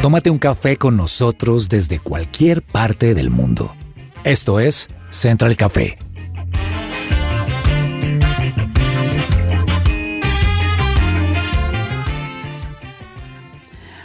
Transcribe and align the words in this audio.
Tómate 0.00 0.30
un 0.30 0.38
café 0.38 0.76
con 0.76 0.96
nosotros 0.96 1.68
desde 1.68 1.98
cualquier 1.98 2.62
parte 2.62 3.14
del 3.14 3.30
mundo. 3.30 3.74
Esto 4.22 4.60
es 4.60 4.86
Central 5.10 5.56
Café. 5.56 5.98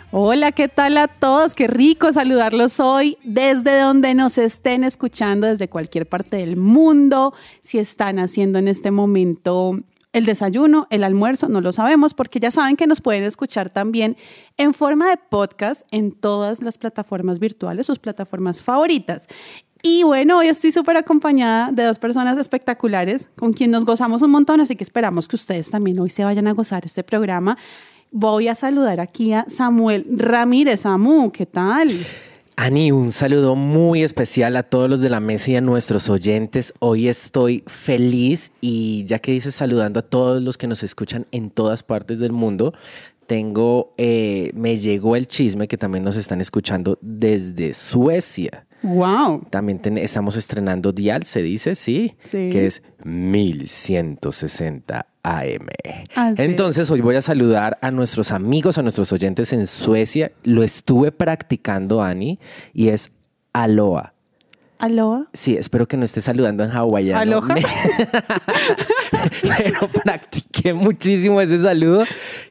Hola, 0.10 0.52
¿qué 0.52 0.68
tal 0.68 0.98
a 0.98 1.08
todos? 1.08 1.54
Qué 1.54 1.68
rico 1.68 2.12
saludarlos 2.12 2.80
hoy 2.80 3.20
desde 3.24 3.80
donde 3.80 4.16
nos 4.16 4.40
estén 4.40 4.84
escuchando, 4.84 5.46
desde 5.46 5.70
cualquier 5.70 6.08
parte 6.08 6.38
del 6.38 6.58
mundo. 6.58 7.36
Si 7.62 7.78
están 7.78 8.18
haciendo 8.18 8.58
en 8.58 8.68
este 8.68 8.90
momento 8.90 9.80
el 10.14 10.26
desayuno, 10.26 10.88
el 10.92 11.04
almuerzo, 11.04 11.50
no 11.50 11.60
lo 11.60 11.72
sabemos 11.72 12.14
porque 12.14 12.40
ya 12.40 12.52
saben 12.52 12.76
que 12.76 12.88
nos 12.88 13.02
pueden 13.02 13.24
escuchar 13.24 13.72
también 13.72 14.16
en 14.58 14.74
forma 14.74 15.10
de 15.10 15.18
podcast 15.18 15.88
en 15.92 16.12
todas 16.12 16.62
las 16.62 16.78
plataformas 16.78 17.40
virtuales, 17.40 17.88
sus 17.88 18.00
plataformas 18.00 18.62
favoritas. 18.62 19.28
Y 19.82 20.04
bueno, 20.04 20.38
hoy 20.38 20.48
estoy 20.48 20.72
súper 20.72 20.96
acompañada 20.96 21.70
de 21.72 21.84
dos 21.84 22.00
personas 22.00 22.38
espectaculares 22.38 23.30
con 23.36 23.52
quien 23.52 23.72
nos 23.72 23.84
gozamos 23.84 24.22
un 24.22 24.32
montón, 24.32 24.62
así 24.62 24.78
que 24.78 24.84
esperamos 24.84 25.28
que 25.28 25.36
ustedes 25.36 25.70
también 25.70 26.00
hoy 26.00 26.10
se 26.10 26.24
vayan 26.24 26.48
a 26.48 26.54
gozar 26.54 26.86
este 26.86 27.04
programa. 27.04 27.58
Voy 28.10 28.48
a 28.48 28.56
saludar 28.56 29.00
aquí 29.00 29.34
a 29.34 29.46
Samuel 29.50 30.06
Ramírez. 30.10 30.82
Samu, 30.82 31.32
¿qué 31.32 31.46
tal? 31.46 31.90
Ani, 32.56 32.92
un 32.92 33.12
saludo 33.12 33.56
muy 33.56 34.04
especial 34.04 34.56
a 34.58 34.64
todos 34.64 34.88
los 34.88 35.00
de 35.00 35.10
la 35.10 35.20
mesa 35.20 35.50
y 35.50 35.56
a 35.56 35.62
nuestros 35.62 36.08
oyentes. 36.08 36.72
Hoy 36.78 37.08
estoy 37.08 37.64
feliz 37.66 38.52
y 38.62 39.06
ya 39.06 39.18
que 39.18 39.32
dices 39.32 39.56
saludando 39.56 40.00
a 40.00 40.04
todos 40.04 40.40
los 40.40 40.56
que 40.56 40.68
nos 40.68 40.84
escuchan 40.84 41.26
en 41.32 41.50
todas 41.50 41.82
partes 41.82 42.20
del 42.20 42.32
mundo, 42.32 42.76
tengo, 43.26 43.96
eh, 43.98 44.52
me 44.54 44.78
llegó 44.78 45.16
el 45.16 45.28
chisme 45.28 45.68
que 45.68 45.80
también 45.80 46.04
nos 46.04 46.16
están 46.16 46.42
escuchando 46.42 47.00
desde 47.02 47.74
Suecia. 47.74 48.68
Wow. 48.84 49.48
También 49.50 49.82
estamos 49.98 50.36
estrenando 50.36 50.92
Dial, 50.92 51.24
se 51.24 51.42
dice, 51.42 51.74
¿sí? 51.76 52.16
Sí. 52.24 52.50
Que 52.52 52.68
es 52.68 52.84
1160 53.04 55.08
AM. 55.24 55.68
Así 56.16 56.42
Entonces, 56.42 56.92
hoy 56.92 57.02
voy 57.02 57.16
a 57.16 57.22
saludar 57.22 57.78
a 57.82 57.92
nuestros 57.92 58.32
amigos, 58.32 58.78
a 58.78 58.82
nuestros 58.82 59.14
oyentes 59.14 59.54
en 59.54 59.68
Suecia. 59.68 60.34
Lo 60.44 60.64
estuve 60.64 61.14
practicando, 61.14 62.04
Ani, 62.04 62.40
y 62.74 62.90
es 62.90 63.14
Aloha. 63.54 64.14
Aloha. 64.84 65.28
Sí, 65.32 65.56
espero 65.56 65.88
que 65.88 65.96
no 65.96 66.04
esté 66.04 66.20
saludando 66.20 66.62
en 66.62 66.70
hawaiano. 66.70 67.22
Aloha. 67.22 67.56
pero 69.42 69.88
practiqué 69.88 70.74
muchísimo 70.74 71.40
ese 71.40 71.62
saludo. 71.62 72.04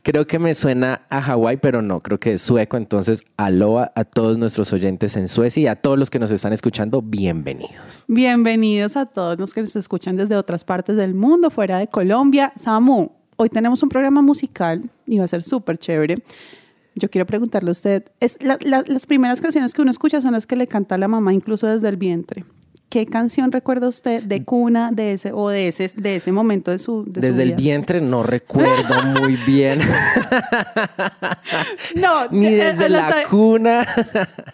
Creo 0.02 0.26
que 0.26 0.38
me 0.38 0.54
suena 0.54 1.02
a 1.10 1.20
Hawái, 1.20 1.58
pero 1.58 1.82
no, 1.82 2.00
creo 2.00 2.18
que 2.18 2.32
es 2.32 2.40
sueco. 2.40 2.78
Entonces, 2.78 3.22
aloha 3.36 3.92
a 3.94 4.04
todos 4.04 4.38
nuestros 4.38 4.72
oyentes 4.72 5.14
en 5.18 5.28
Suecia 5.28 5.62
y 5.62 5.66
a 5.66 5.76
todos 5.76 5.98
los 5.98 6.08
que 6.08 6.18
nos 6.18 6.30
están 6.30 6.54
escuchando, 6.54 7.02
bienvenidos. 7.02 8.06
Bienvenidos 8.08 8.96
a 8.96 9.04
todos 9.04 9.38
los 9.38 9.52
que 9.52 9.60
nos 9.60 9.76
escuchan 9.76 10.16
desde 10.16 10.34
otras 10.34 10.64
partes 10.64 10.96
del 10.96 11.12
mundo, 11.12 11.50
fuera 11.50 11.76
de 11.76 11.88
Colombia. 11.88 12.54
Samu, 12.56 13.10
hoy 13.36 13.50
tenemos 13.50 13.82
un 13.82 13.90
programa 13.90 14.22
musical 14.22 14.88
y 15.06 15.18
va 15.18 15.26
a 15.26 15.28
ser 15.28 15.42
súper 15.42 15.76
chévere. 15.76 16.14
Yo 16.94 17.08
quiero 17.10 17.26
preguntarle 17.26 17.70
a 17.70 17.72
usted, 17.72 18.04
es 18.20 18.36
la- 18.40 18.58
la- 18.62 18.84
las 18.86 19.06
primeras 19.06 19.40
canciones 19.40 19.72
que 19.74 19.82
uno 19.82 19.90
escucha 19.90 20.20
son 20.20 20.32
las 20.32 20.46
que 20.46 20.56
le 20.56 20.66
canta 20.66 20.96
a 20.96 20.98
la 20.98 21.08
mamá 21.08 21.32
incluso 21.32 21.66
desde 21.66 21.88
el 21.88 21.96
vientre. 21.96 22.44
¿Qué 22.90 23.06
canción 23.06 23.52
recuerda 23.52 23.88
usted 23.88 24.22
de 24.22 24.44
cuna 24.44 24.90
de 24.92 25.14
ese 25.14 25.32
o 25.32 25.48
de 25.48 25.68
ese 25.68 25.90
de 25.96 26.16
ese 26.16 26.30
momento 26.30 26.70
de 26.70 26.78
su 26.78 27.04
de 27.06 27.14
su 27.14 27.20
Desde 27.20 27.42
el 27.44 27.54
vientre 27.54 28.02
no 28.02 28.22
recuerdo 28.22 28.94
muy 29.22 29.36
bien, 29.46 29.80
No, 31.96 32.28
ni 32.30 32.46
eh, 32.48 32.56
desde 32.56 32.88
la 32.88 33.10
cuna. 33.30 33.86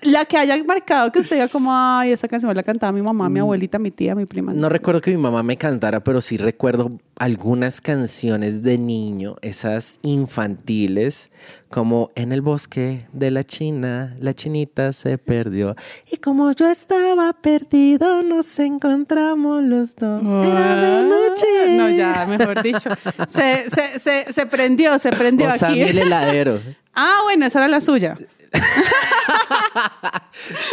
la 0.02 0.24
que 0.24 0.36
haya 0.36 0.62
marcado 0.64 1.10
que 1.12 1.18
usted 1.20 1.36
diga 1.36 1.48
como, 1.48 1.70
ay, 1.74 2.12
esa 2.12 2.28
canción 2.28 2.54
la 2.54 2.62
cantaba 2.62 2.92
mi 2.92 3.02
mamá, 3.02 3.28
mi 3.28 3.40
abuelita, 3.40 3.78
mi 3.80 3.90
tía, 3.90 4.14
mi 4.14 4.24
prima. 4.26 4.52
No 4.52 4.68
recuerdo 4.68 5.00
que 5.00 5.10
mi 5.10 5.16
mamá 5.16 5.42
me 5.42 5.56
cantara, 5.56 6.02
pero 6.04 6.20
sí 6.20 6.36
recuerdo 6.36 6.92
algunas 7.16 7.80
canciones 7.80 8.62
de 8.62 8.78
niño, 8.78 9.34
esas 9.42 9.98
infantiles, 10.02 11.30
como 11.70 12.10
En 12.14 12.32
el 12.32 12.40
bosque 12.40 13.06
de 13.12 13.30
la 13.30 13.44
China, 13.44 14.16
la 14.20 14.32
chinita 14.34 14.92
se 14.92 15.18
perdió. 15.18 15.76
Y 16.10 16.16
como 16.16 16.50
yo 16.52 16.68
estaba 16.68 17.32
perdido, 17.34 18.22
nos 18.22 18.58
encontramos 18.58 19.62
los 19.62 19.94
dos. 19.96 20.22
Era 20.22 20.76
de 20.76 21.02
noche. 21.08 21.76
No, 21.76 21.90
ya, 21.90 22.26
mejor 22.26 22.62
dicho. 22.62 22.88
Se, 23.28 23.68
se, 23.70 23.98
se, 23.98 24.32
se 24.32 24.46
prendió, 24.46 24.98
se 24.98 25.10
prendió 25.12 25.48
O 25.48 25.50
aquí. 25.50 25.82
el 25.82 25.98
heladero. 25.98 26.60
Ah, 27.00 27.20
bueno, 27.22 27.46
esa 27.46 27.60
era 27.60 27.68
la 27.68 27.80
suya. 27.80 28.18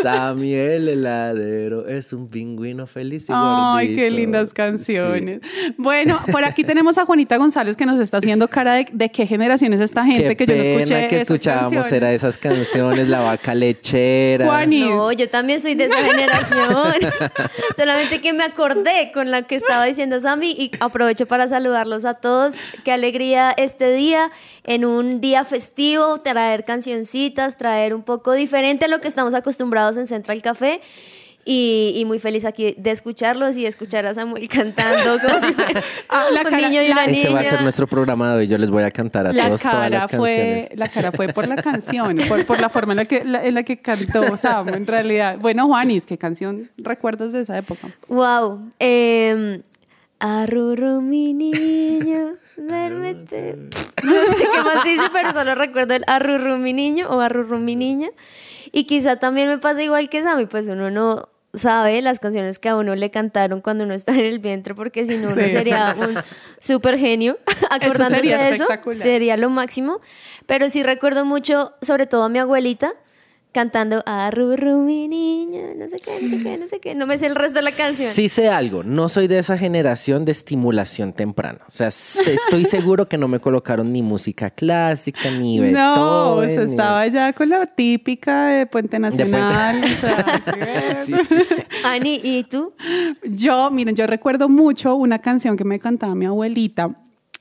Sammy 0.01 0.53
el 0.53 0.87
heladero 0.89 1.87
es 1.87 2.13
un 2.13 2.29
pingüino 2.29 2.87
feliz 2.87 3.25
y 3.29 3.33
Ay, 3.35 3.95
qué 3.95 4.09
lindas 4.11 4.53
canciones. 4.53 5.41
Bueno, 5.77 6.19
por 6.31 6.43
aquí 6.45 6.63
tenemos 6.63 6.97
a 6.97 7.05
Juanita 7.05 7.37
González 7.37 7.75
que 7.75 7.85
nos 7.85 7.99
está 7.99 8.17
haciendo 8.17 8.47
cara 8.47 8.73
de, 8.75 8.87
de 8.91 9.09
qué 9.09 9.27
generación 9.27 9.73
es 9.73 9.81
esta 9.81 10.05
gente 10.05 10.35
Qué 10.35 10.45
que 10.45 10.47
yo 10.47 10.55
no 10.55 10.61
pena 10.63 10.75
escuché. 10.79 11.07
que 11.07 11.15
esas 11.15 11.21
escuchábamos 11.29 11.71
canciones. 11.71 11.91
era 11.91 12.13
esas 12.13 12.37
canciones, 12.37 13.09
La 13.09 13.19
Vaca 13.21 13.53
Lechera. 13.53 14.45
Juani. 14.45 14.81
No, 14.81 15.11
yo 15.11 15.29
también 15.29 15.61
soy 15.61 15.75
de 15.75 15.85
esa 15.85 15.97
generación. 15.97 16.93
Solamente 17.75 18.21
que 18.21 18.33
me 18.33 18.43
acordé 18.43 19.11
con 19.13 19.31
la 19.31 19.43
que 19.43 19.55
estaba 19.55 19.85
diciendo 19.85 20.19
Sammy 20.21 20.51
y 20.51 20.71
aprovecho 20.79 21.25
para 21.25 21.47
saludarlos 21.47 22.05
a 22.05 22.15
todos. 22.15 22.55
Qué 22.83 22.91
alegría 22.91 23.53
este 23.57 23.91
día, 23.91 24.31
en 24.63 24.85
un 24.85 25.21
día 25.21 25.43
festivo, 25.45 26.19
traer 26.21 26.65
cancioncitas, 26.65 27.57
traer 27.57 27.64
un 27.93 28.03
poco 28.03 28.33
diferente 28.33 28.85
a 28.85 28.87
lo 28.87 28.99
que 29.01 29.07
estamos 29.07 29.33
acostumbrados 29.33 29.97
en 29.97 30.07
Central 30.07 30.41
Café. 30.41 30.81
Y, 31.47 31.93
y 31.97 32.05
muy 32.05 32.17
feliz 32.17 32.43
aquí 32.43 32.73
de 32.75 32.89
escucharlos 32.89 33.55
y 33.55 33.61
de 33.61 33.67
escuchar 33.67 34.03
a 34.07 34.15
Samuel 34.15 34.47
cantando 34.49 35.19
como 35.23 35.39
si 35.39 35.53
fuera 35.53 35.79
Ah, 36.09 36.25
la 36.33 36.39
un 36.41 36.45
cara- 36.47 36.69
niño 36.69 36.81
y 36.81 36.87
la- 36.87 36.93
una 36.95 37.05
Ese 37.05 37.27
va 37.29 37.37
a 37.37 37.41
niña. 37.43 37.49
ser 37.51 37.61
nuestro 37.61 37.85
programa 37.85 38.31
de 38.31 38.37
hoy. 38.39 38.47
Yo 38.47 38.57
les 38.57 38.71
voy 38.71 38.81
a 38.81 38.89
cantar 38.89 39.27
a 39.27 39.31
La 39.31 39.45
todos 39.45 39.61
todas 39.61 39.91
las 39.91 40.09
fue, 40.09 40.35
canciones. 40.35 40.69
la 40.73 40.87
cara 40.87 41.11
fue 41.11 41.27
por 41.33 41.47
la 41.47 41.57
canción, 41.61 42.17
por, 42.27 42.43
por 42.47 42.59
la 42.59 42.69
forma 42.69 42.93
en 42.93 42.97
la 42.97 43.05
que, 43.05 43.23
la- 43.23 43.45
en 43.45 43.53
la 43.53 43.61
que 43.61 43.77
cantó 43.77 44.35
Samu, 44.37 44.71
en 44.73 44.87
realidad. 44.87 45.37
Bueno, 45.37 45.67
Juanis, 45.67 46.07
¿qué 46.07 46.17
canción 46.17 46.71
recuerdas 46.79 47.31
de 47.31 47.41
esa 47.41 47.55
época? 47.59 47.89
Wow. 48.07 48.71
Eh, 48.79 49.61
arrurru 50.19 51.01
mi 51.01 51.33
niño, 51.33 52.35
duérmete. 52.57 53.55
No 54.03 54.13
sé 54.25 54.37
qué 54.37 54.61
más 54.63 54.83
dice, 54.83 55.03
pero 55.11 55.33
solo 55.33 55.55
recuerdo 55.55 55.93
el 55.95 56.03
arrurru 56.07 56.57
mi 56.57 56.73
niño 56.73 57.07
o 57.09 57.19
arrurru 57.19 57.59
mi 57.59 57.75
niña. 57.75 58.09
Y 58.71 58.85
quizá 58.85 59.17
también 59.17 59.47
me 59.49 59.57
pasa 59.57 59.83
igual 59.83 60.09
que 60.09 60.21
Sammy, 60.23 60.45
pues 60.47 60.67
uno 60.67 60.91
no 60.91 61.29
sabe 61.53 62.01
las 62.01 62.19
canciones 62.19 62.59
que 62.59 62.67
a 62.67 62.75
uno 62.75 62.95
le 62.95 63.11
cantaron 63.11 63.61
cuando 63.61 63.85
uno 63.85 63.93
está 63.93 64.11
en 64.13 64.25
el 64.25 64.39
vientre, 64.39 64.75
porque 64.75 65.05
si 65.05 65.17
no, 65.17 65.29
uno 65.31 65.41
Sí. 65.41 65.49
sería 65.51 65.95
un 65.97 66.15
súper 66.59 66.97
genio 66.97 67.37
acordándose 67.69 68.15
sería 68.21 68.37
de 68.37 68.49
eso. 68.55 68.67
Sería 68.91 69.37
lo 69.37 69.49
máximo. 69.49 70.01
Pero 70.47 70.69
sí 70.69 70.83
recuerdo 70.83 71.23
mucho, 71.25 71.73
sobre 71.81 72.07
todo 72.07 72.23
a 72.23 72.29
mi 72.29 72.39
abuelita, 72.39 72.93
cantando 73.55 74.03
arrurru 74.05 74.79
mi 74.81 75.07
niño, 75.07 75.61
no 75.77 75.87
sé 75.87 75.95
qué, 76.03 76.19
no 76.21 76.29
sé 76.29 76.43
qué, 76.43 76.57
no 76.57 76.67
sé 76.67 76.79
qué. 76.81 76.93
No 76.93 77.07
me 77.07 77.17
sé 77.17 77.27
el 77.27 77.35
resto 77.35 77.59
de 77.59 77.63
la 77.63 77.71
canción. 77.71 78.11
Sí 78.11 78.27
sé 78.27 78.49
algo, 78.49 78.83
no 78.83 79.07
soy 79.07 79.27
de 79.27 79.39
esa 79.39 79.57
generación 79.57 80.25
de 80.25 80.33
estimulación 80.33 81.13
temprana. 81.13 81.59
O 81.65 81.71
sea, 81.71 81.87
estoy 81.87 82.65
seguro 82.75 83.07
que 83.07 83.17
no 83.17 83.29
me 83.29 83.39
colocaron 83.39 83.93
ni 83.93 84.01
música 84.01 84.49
clásica, 84.49 85.31
ni 85.31 85.57
Beethoven. 85.59 85.73
No, 85.73 86.33
o 86.35 86.41
sea, 86.45 86.65
ni- 86.65 86.71
estaba 86.71 87.07
ya 87.07 87.31
con 87.31 87.47
la 87.47 87.65
típica 87.65 88.47
de 88.47 88.65
Puente 88.65 88.99
Nacional. 88.99 89.81
o 89.83 89.87
sea, 89.87 90.41
Sí, 91.05 91.13
sí, 91.29 91.35
sí. 91.47 91.55
Ani, 91.85 92.19
¿y 92.21 92.43
tú? 92.43 92.73
Yo, 93.23 93.71
miren, 93.71 93.95
yo 93.95 94.05
recuerdo 94.05 94.49
mucho 94.49 94.95
una 94.95 95.19
canción 95.19 95.55
que 95.55 95.63
me 95.63 95.79
cantaba 95.79 96.13
mi 96.13 96.25
abuelita. 96.25 96.89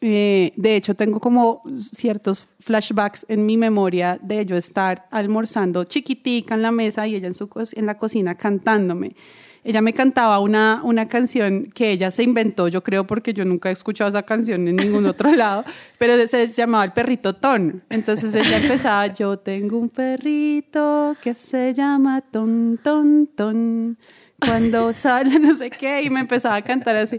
Eh, 0.06 0.52
de 0.56 0.76
hecho, 0.76 0.94
tengo 0.94 1.18
como 1.18 1.62
ciertos 1.78 2.46
flashbacks 2.60 3.24
en 3.26 3.46
mi 3.46 3.56
memoria 3.56 4.18
de 4.20 4.44
yo 4.44 4.54
estar 4.54 5.06
almorzando 5.10 5.84
chiquitica 5.84 6.54
en 6.54 6.60
la 6.60 6.70
mesa 6.70 7.06
y 7.06 7.14
ella 7.14 7.26
en, 7.26 7.32
su 7.32 7.48
en 7.72 7.86
la 7.86 7.96
cocina 7.96 8.34
cantándome. 8.34 9.16
Ella 9.64 9.80
me 9.80 9.94
cantaba 9.94 10.40
una, 10.40 10.82
una 10.84 11.08
canción 11.08 11.70
que 11.74 11.90
ella 11.90 12.10
se 12.10 12.22
inventó, 12.22 12.68
yo 12.68 12.82
creo, 12.82 13.06
porque 13.06 13.32
yo 13.32 13.46
nunca 13.46 13.70
he 13.70 13.72
escuchado 13.72 14.10
esa 14.10 14.22
canción 14.24 14.68
en 14.68 14.76
ningún 14.76 15.06
otro 15.06 15.32
lado, 15.34 15.64
pero 15.96 16.14
se 16.26 16.48
llamaba 16.48 16.84
El 16.84 16.92
Perrito 16.92 17.34
Ton. 17.36 17.82
Entonces 17.88 18.34
ella 18.34 18.58
empezaba, 18.58 19.06
yo 19.06 19.38
tengo 19.38 19.78
un 19.78 19.88
perrito 19.88 21.16
que 21.22 21.32
se 21.32 21.72
llama 21.72 22.20
Ton, 22.20 22.78
Ton, 22.82 23.26
Ton. 23.34 23.96
Cuando 24.38 24.92
sale 24.92 25.38
no 25.40 25.54
sé 25.54 25.70
qué, 25.70 26.02
y 26.02 26.10
me 26.10 26.20
empezaba 26.20 26.56
a 26.56 26.62
cantar 26.62 26.96
así. 26.96 27.18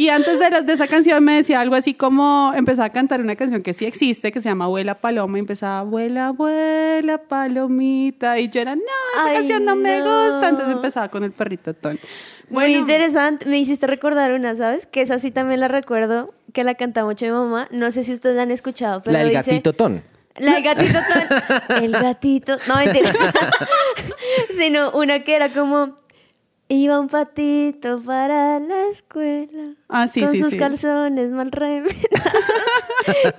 Y 0.00 0.10
antes 0.10 0.38
de, 0.38 0.48
la- 0.48 0.60
de 0.62 0.72
esa 0.72 0.86
canción 0.86 1.22
me 1.24 1.34
decía 1.34 1.60
algo 1.60 1.74
así 1.74 1.92
como, 1.92 2.52
empezaba 2.54 2.86
a 2.86 2.92
cantar 2.92 3.20
una 3.20 3.34
canción 3.34 3.62
que 3.62 3.74
sí 3.74 3.84
existe, 3.84 4.30
que 4.30 4.40
se 4.40 4.48
llama 4.48 4.66
Abuela 4.66 4.94
Paloma, 4.94 5.36
y 5.38 5.40
empezaba, 5.40 5.80
Abuela, 5.80 6.28
abuela, 6.28 7.18
palomita, 7.18 8.38
y 8.38 8.48
yo 8.48 8.60
era, 8.60 8.76
no, 8.76 8.82
esa 9.16 9.28
Ay, 9.28 9.34
canción 9.34 9.64
no, 9.64 9.74
me 9.74 9.98
gusta, 10.00 10.48
entonces 10.50 10.74
empezaba 10.76 11.08
con 11.08 11.24
el 11.24 11.32
perrito 11.32 11.74
ton. 11.74 11.98
Muy 12.48 12.76
interesante. 12.76 13.44
Me 13.46 13.58
hiciste 13.58 13.86
recordar 13.88 14.32
una, 14.32 14.54
¿sabes? 14.56 14.86
Que 14.86 15.02
esa 15.02 15.18
sí 15.18 15.30
también 15.32 15.58
la 15.60 15.68
recuerdo, 15.68 16.32
que 16.54 16.62
la 16.64 16.76
canta 16.76 17.04
mucho 17.04 17.26
mi 17.26 17.32
mamá. 17.32 17.66
No 17.72 17.90
sé 17.90 18.04
si 18.04 18.12
ustedes 18.12 18.36
la 18.36 18.42
han 18.42 18.50
escuchado, 18.52 19.02
pero 19.02 19.12
La 19.12 19.18
del 19.24 19.28
dice... 19.36 19.50
gatito 19.50 19.72
ton. 19.74 20.02
La 20.38 20.54
del 20.54 20.62
gatito 20.62 20.98
todo- 21.00 21.76
El 21.82 21.92
gatito. 21.92 22.56
No, 22.68 22.76
mentira. 22.76 23.12
Sino 24.56 24.90
una 24.92 25.20
que 25.24 25.34
era 25.36 25.50
como. 25.50 25.98
Iba 26.70 27.00
un 27.00 27.08
patito 27.08 27.98
para 28.02 28.60
la 28.60 28.88
escuela. 28.90 29.72
Ah, 29.88 30.06
sí, 30.06 30.20
con 30.20 30.32
sí, 30.32 30.40
sus 30.40 30.50
sí. 30.52 30.58
calzones 30.58 31.30
mal 31.30 31.50
remirados. 31.50 31.96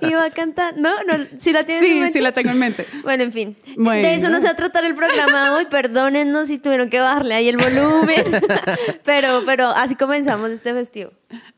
Iba 0.00 0.24
a 0.24 0.30
cantar. 0.30 0.76
No, 0.76 0.90
no, 1.04 1.14
si 1.38 1.52
la 1.52 1.62
tienes 1.64 1.84
en 1.84 1.88
Sí, 1.88 1.94
mente? 2.00 2.12
sí 2.14 2.20
la 2.20 2.32
tengo 2.32 2.50
en 2.50 2.58
mente. 2.58 2.86
Bueno, 3.04 3.22
en 3.22 3.32
fin. 3.32 3.56
Bueno. 3.76 4.02
De 4.08 4.14
eso 4.16 4.30
no 4.30 4.38
se 4.40 4.46
va 4.46 4.50
a 4.52 4.56
tratar 4.56 4.84
el 4.84 4.96
programa 4.96 5.54
hoy. 5.54 5.66
Perdónennos 5.66 6.48
si 6.48 6.58
tuvieron 6.58 6.90
que 6.90 6.98
bajarle 6.98 7.34
ahí 7.34 7.48
el 7.48 7.56
volumen. 7.56 8.24
pero, 9.04 9.42
pero 9.46 9.68
así 9.68 9.94
comenzamos 9.94 10.50
este 10.50 10.72
festivo. 10.74 11.12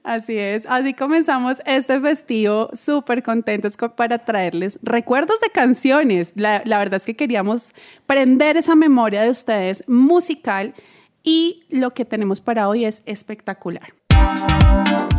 Así 0.04 0.36
es, 0.36 0.66
así 0.66 0.92
comenzamos 0.92 1.62
este 1.64 1.98
festivo 2.00 2.68
súper 2.74 3.22
contentos 3.22 3.78
co- 3.78 3.94
para 3.94 4.18
traerles 4.18 4.78
recuerdos 4.82 5.40
de 5.40 5.48
canciones. 5.48 6.32
La, 6.36 6.60
la 6.66 6.76
verdad 6.76 6.96
es 6.98 7.06
que 7.06 7.16
queríamos 7.16 7.70
prender 8.06 8.58
esa 8.58 8.74
memoria 8.74 9.22
de 9.22 9.30
ustedes 9.30 9.84
musical 9.88 10.74
y 11.22 11.64
lo 11.68 11.90
que 11.90 12.04
tenemos 12.04 12.40
para 12.40 12.68
hoy 12.68 12.84
es 12.84 13.02
espectacular. 13.06 13.94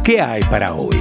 ¿Qué 0.04 0.22
hay 0.22 0.42
para 0.44 0.74
hoy? 0.74 0.98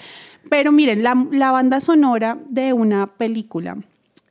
Pero 0.48 0.72
miren, 0.72 1.02
la, 1.02 1.26
la 1.30 1.50
banda 1.50 1.80
sonora 1.80 2.38
de 2.48 2.72
una 2.72 3.06
película. 3.06 3.76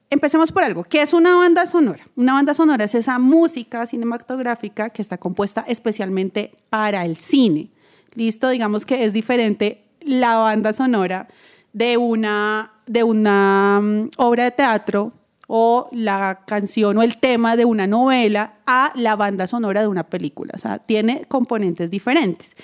Empecemos 0.09 0.51
por 0.51 0.63
algo. 0.63 0.83
¿Qué 0.83 1.01
es 1.01 1.13
una 1.13 1.35
banda 1.35 1.65
sonora? 1.65 2.07
Una 2.15 2.33
banda 2.33 2.53
sonora 2.53 2.85
es 2.85 2.95
esa 2.95 3.19
música 3.19 3.85
cinematográfica 3.85 4.89
que 4.89 5.01
está 5.01 5.17
compuesta 5.17 5.65
especialmente 5.67 6.51
para 6.69 7.03
el 7.03 7.17
cine. 7.17 7.69
Listo, 8.13 8.49
digamos 8.49 8.85
que 8.85 9.03
es 9.03 9.11
diferente 9.11 9.83
la 9.99 10.37
banda 10.37 10.71
sonora 10.71 11.27
de 11.73 11.97
una, 11.97 12.71
de 12.85 13.03
una 13.03 13.79
mm, 13.81 14.09
obra 14.17 14.45
de 14.45 14.51
teatro 14.51 15.11
o 15.47 15.89
la 15.91 16.41
canción 16.45 16.97
o 16.97 17.03
el 17.03 17.17
tema 17.17 17.55
de 17.55 17.65
una 17.65 17.85
novela 17.85 18.55
a 18.65 18.91
la 18.95 19.15
banda 19.15 19.45
sonora 19.45 19.81
de 19.81 19.87
una 19.87 20.03
película. 20.03 20.53
O 20.55 20.57
sea, 20.57 20.79
tiene 20.79 21.25
componentes 21.27 21.89
diferentes. 21.89 22.55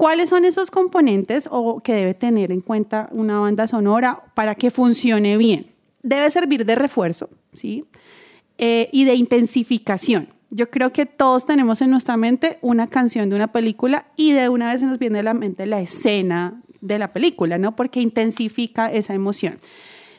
¿Cuáles 0.00 0.30
son 0.30 0.46
esos 0.46 0.70
componentes 0.70 1.46
o 1.52 1.82
que 1.82 1.92
debe 1.92 2.14
tener 2.14 2.52
en 2.52 2.62
cuenta 2.62 3.10
una 3.12 3.38
banda 3.38 3.68
sonora 3.68 4.22
para 4.32 4.54
que 4.54 4.70
funcione 4.70 5.36
bien? 5.36 5.72
Debe 6.02 6.30
servir 6.30 6.64
de 6.64 6.74
refuerzo, 6.74 7.28
¿sí? 7.52 7.84
Eh, 8.56 8.88
y 8.92 9.04
de 9.04 9.14
intensificación. 9.14 10.30
Yo 10.48 10.70
creo 10.70 10.90
que 10.94 11.04
todos 11.04 11.44
tenemos 11.44 11.82
en 11.82 11.90
nuestra 11.90 12.16
mente 12.16 12.58
una 12.62 12.86
canción 12.86 13.28
de 13.28 13.36
una 13.36 13.52
película 13.52 14.06
y 14.16 14.32
de 14.32 14.48
una 14.48 14.72
vez 14.72 14.82
nos 14.82 14.98
viene 14.98 15.18
a 15.18 15.22
la 15.22 15.34
mente 15.34 15.66
la 15.66 15.82
escena 15.82 16.62
de 16.80 16.98
la 16.98 17.12
película, 17.12 17.58
¿no? 17.58 17.76
Porque 17.76 18.00
intensifica 18.00 18.90
esa 18.90 19.12
emoción. 19.12 19.58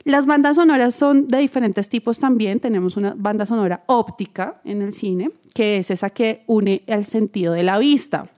Las 0.03 0.25
bandas 0.25 0.55
sonoras 0.55 0.95
son 0.95 1.27
de 1.27 1.37
diferentes 1.37 1.89
tipos 1.89 2.19
también. 2.19 2.59
Tenemos 2.59 2.97
una 2.97 3.13
banda 3.15 3.45
sonora 3.45 3.83
óptica 3.87 4.61
en 4.63 4.81
el 4.81 4.93
cine, 4.93 5.31
que 5.53 5.77
es 5.77 5.91
esa 5.91 6.09
que 6.09 6.43
une 6.47 6.83
el 6.87 7.05
sentido 7.05 7.53
de 7.53 7.63
la 7.63 7.77
vista. 7.77 8.29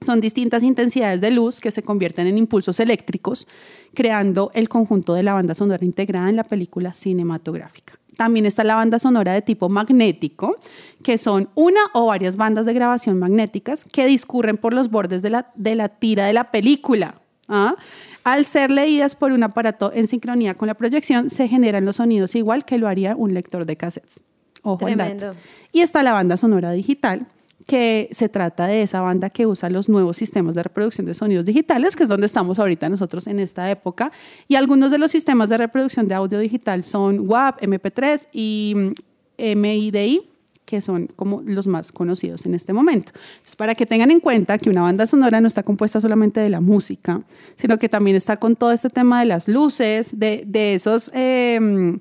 Son 0.00 0.20
distintas 0.20 0.62
intensidades 0.62 1.20
de 1.20 1.30
luz 1.30 1.60
que 1.60 1.70
se 1.70 1.82
convierten 1.82 2.26
en 2.26 2.38
impulsos 2.38 2.78
eléctricos, 2.78 3.48
creando 3.94 4.50
el 4.54 4.68
conjunto 4.68 5.14
de 5.14 5.24
la 5.24 5.32
banda 5.32 5.54
sonora 5.54 5.84
integrada 5.84 6.28
en 6.28 6.36
la 6.36 6.44
película 6.44 6.92
cinematográfica. 6.92 7.98
También 8.16 8.46
está 8.46 8.64
la 8.64 8.74
banda 8.74 8.98
sonora 8.98 9.32
de 9.32 9.42
tipo 9.42 9.68
magnético, 9.68 10.58
que 11.02 11.18
son 11.18 11.48
una 11.54 11.80
o 11.94 12.06
varias 12.06 12.36
bandas 12.36 12.66
de 12.66 12.74
grabación 12.74 13.18
magnéticas 13.18 13.84
que 13.84 14.06
discurren 14.06 14.56
por 14.56 14.74
los 14.74 14.90
bordes 14.90 15.22
de 15.22 15.30
la, 15.30 15.52
de 15.54 15.76
la 15.76 15.88
tira 15.88 16.26
de 16.26 16.32
la 16.32 16.50
película. 16.50 17.20
¿Ah? 17.48 17.74
Al 18.24 18.44
ser 18.44 18.70
leídas 18.70 19.14
por 19.14 19.32
un 19.32 19.42
aparato 19.42 19.92
en 19.94 20.06
sincronía 20.06 20.54
con 20.54 20.68
la 20.68 20.74
proyección, 20.74 21.30
se 21.30 21.48
generan 21.48 21.84
los 21.84 21.96
sonidos 21.96 22.34
igual 22.34 22.64
que 22.64 22.78
lo 22.78 22.88
haría 22.88 23.16
un 23.16 23.34
lector 23.34 23.64
de 23.64 23.76
cassettes. 23.76 24.20
Ojo. 24.62 24.84
Tremendo. 24.84 25.34
Y 25.72 25.80
está 25.80 26.02
la 26.02 26.12
banda 26.12 26.36
sonora 26.36 26.72
digital, 26.72 27.26
que 27.66 28.08
se 28.12 28.28
trata 28.28 28.66
de 28.66 28.82
esa 28.82 29.00
banda 29.00 29.30
que 29.30 29.46
usa 29.46 29.68
los 29.68 29.88
nuevos 29.88 30.16
sistemas 30.16 30.54
de 30.54 30.62
reproducción 30.62 31.06
de 31.06 31.14
sonidos 31.14 31.44
digitales, 31.44 31.96
que 31.96 32.04
es 32.04 32.08
donde 32.08 32.26
estamos 32.26 32.58
ahorita 32.58 32.88
nosotros 32.88 33.26
en 33.26 33.40
esta 33.40 33.70
época. 33.70 34.10
Y 34.48 34.56
algunos 34.56 34.90
de 34.90 34.98
los 34.98 35.10
sistemas 35.10 35.50
de 35.50 35.58
reproducción 35.58 36.08
de 36.08 36.14
audio 36.14 36.38
digital 36.38 36.82
son 36.82 37.28
WAV, 37.28 37.58
MP3 37.60 38.26
y 38.32 38.74
mm, 38.74 39.58
MIDI, 39.58 40.27
que 40.68 40.80
son 40.82 41.06
como 41.16 41.40
los 41.46 41.66
más 41.66 41.90
conocidos 41.92 42.44
en 42.46 42.52
este 42.54 42.72
momento. 42.74 43.12
Entonces, 43.38 43.56
para 43.56 43.74
que 43.74 43.86
tengan 43.86 44.10
en 44.10 44.20
cuenta 44.20 44.58
que 44.58 44.68
una 44.68 44.82
banda 44.82 45.06
sonora 45.06 45.40
no 45.40 45.48
está 45.48 45.62
compuesta 45.62 45.98
solamente 46.00 46.40
de 46.40 46.50
la 46.50 46.60
música, 46.60 47.22
sino 47.56 47.78
que 47.78 47.88
también 47.88 48.16
está 48.16 48.36
con 48.36 48.54
todo 48.54 48.70
este 48.72 48.90
tema 48.90 49.20
de 49.20 49.26
las 49.26 49.48
luces, 49.48 50.18
de, 50.18 50.44
de 50.46 50.74
esos... 50.74 51.10
eh, 51.14 51.98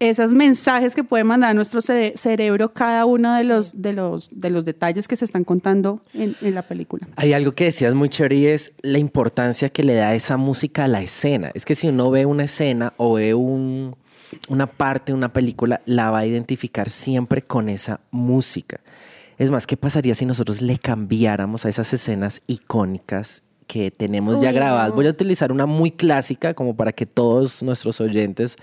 esos 0.00 0.32
mensajes 0.32 0.96
que 0.96 1.04
puede 1.04 1.22
mandar 1.22 1.50
a 1.50 1.54
nuestro 1.54 1.80
cere- 1.80 2.16
cerebro 2.16 2.72
cada 2.72 3.04
uno 3.04 3.36
de, 3.36 3.44
los, 3.44 3.80
de, 3.82 3.92
los, 3.92 4.28
de 4.32 4.50
los 4.50 4.64
detalles 4.64 5.06
que 5.06 5.14
se 5.14 5.24
están 5.24 5.44
contando 5.44 6.00
en, 6.12 6.34
en 6.40 6.54
la 6.56 6.62
película. 6.62 7.06
Hay 7.14 7.32
algo 7.34 7.52
que 7.52 7.66
decías 7.66 7.94
muy 7.94 8.08
chévere 8.08 8.34
y 8.34 8.46
es 8.46 8.72
la 8.82 8.98
importancia 8.98 9.68
que 9.68 9.84
le 9.84 9.94
da 9.94 10.12
esa 10.16 10.36
música 10.36 10.86
a 10.86 10.88
la 10.88 11.02
escena. 11.02 11.52
Es 11.54 11.64
que 11.64 11.76
si 11.76 11.86
uno 11.86 12.10
ve 12.10 12.26
una 12.26 12.42
escena 12.42 12.94
o 12.96 13.12
ve 13.14 13.32
un- 13.34 13.94
una 14.48 14.66
parte 14.66 15.12
de 15.12 15.16
una 15.16 15.32
película, 15.32 15.80
la 15.86 16.10
va 16.10 16.20
a 16.20 16.26
identificar 16.26 16.90
siempre 16.90 17.42
con 17.42 17.68
esa 17.68 18.00
música. 18.10 18.80
Es 19.38 19.50
más, 19.50 19.66
¿qué 19.66 19.76
pasaría 19.76 20.14
si 20.14 20.26
nosotros 20.26 20.60
le 20.60 20.78
cambiáramos 20.78 21.64
a 21.64 21.68
esas 21.68 21.92
escenas 21.92 22.42
icónicas 22.46 23.42
que 23.66 23.90
tenemos 23.90 24.40
ya 24.40 24.52
grabadas? 24.52 24.90
no. 24.90 24.96
Voy 24.96 25.06
a 25.06 25.10
utilizar 25.10 25.50
una 25.50 25.66
muy 25.66 25.90
clásica 25.90 26.54
como 26.54 26.76
para 26.76 26.92
que 26.92 27.06
todos 27.06 27.62
nuestros 27.62 28.00
oyentes 28.00 28.56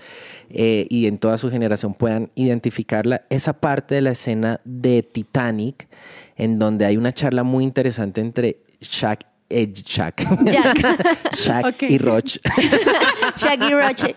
eh, 0.48 0.86
y 0.88 1.06
en 1.06 1.18
toda 1.18 1.38
su 1.38 1.50
generación 1.50 1.94
puedan 1.94 2.30
identificarla. 2.34 3.22
Esa 3.30 3.52
parte 3.54 3.96
de 3.96 4.02
la 4.02 4.12
escena 4.12 4.60
de 4.64 5.02
Titanic, 5.02 5.88
en 6.36 6.58
donde 6.58 6.86
hay 6.86 6.96
una 6.96 7.12
charla 7.12 7.42
muy 7.42 7.64
interesante 7.64 8.20
entre 8.20 8.60
Shaq, 8.80 9.24
eh, 9.50 9.72
Shaq, 9.72 10.22
Jack. 10.44 11.34
Shaq 11.36 11.82
y 11.82 11.98
Roach. 11.98 12.38
Shaggy 13.36 13.70
Roche. 13.74 14.14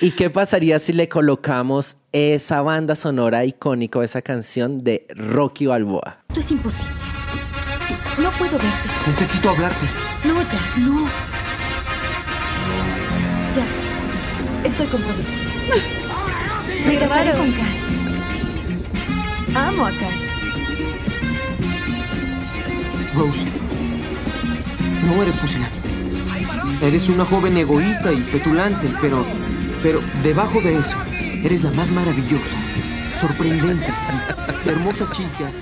¿Y 0.00 0.12
qué 0.12 0.30
pasaría 0.30 0.78
si 0.78 0.92
le 0.92 1.08
colocamos 1.08 1.96
esa 2.12 2.62
banda 2.62 2.94
sonora 2.94 3.44
icónica 3.44 3.98
o 3.98 4.02
esa 4.02 4.22
canción 4.22 4.82
de 4.84 5.06
Rocky 5.14 5.66
Balboa? 5.66 6.18
Esto 6.28 6.40
es 6.40 6.50
imposible. 6.50 6.92
No 8.18 8.30
puedo 8.32 8.52
verte. 8.52 8.88
Necesito 9.06 9.50
hablarte. 9.50 9.86
No, 10.24 10.40
Jack, 10.42 10.76
no. 10.78 11.08
Jack, 13.54 13.66
estoy 14.64 14.86
comprometida. 14.86 15.34
Me 16.86 16.98
casaré 16.98 17.32
con 17.32 17.52
Cal. 17.52 17.74
Amo 19.56 19.86
a 19.86 19.90
Cal. 19.90 20.24
Rose, 23.14 23.44
no 25.04 25.22
eres 25.22 25.36
pusilánime. 25.36 25.84
Eres 26.82 27.08
una 27.08 27.24
joven 27.24 27.56
egoísta 27.56 28.12
y 28.12 28.20
petulante, 28.20 28.90
pero, 29.00 29.24
pero 29.84 30.00
debajo 30.22 30.62
de 30.62 30.78
eso, 30.78 30.96
eres 31.44 31.62
la 31.62 31.70
más 31.70 31.92
maravillosa, 31.92 32.56
sorprendente, 33.20 33.92
hermosa 34.64 35.06
chica. 35.10 35.52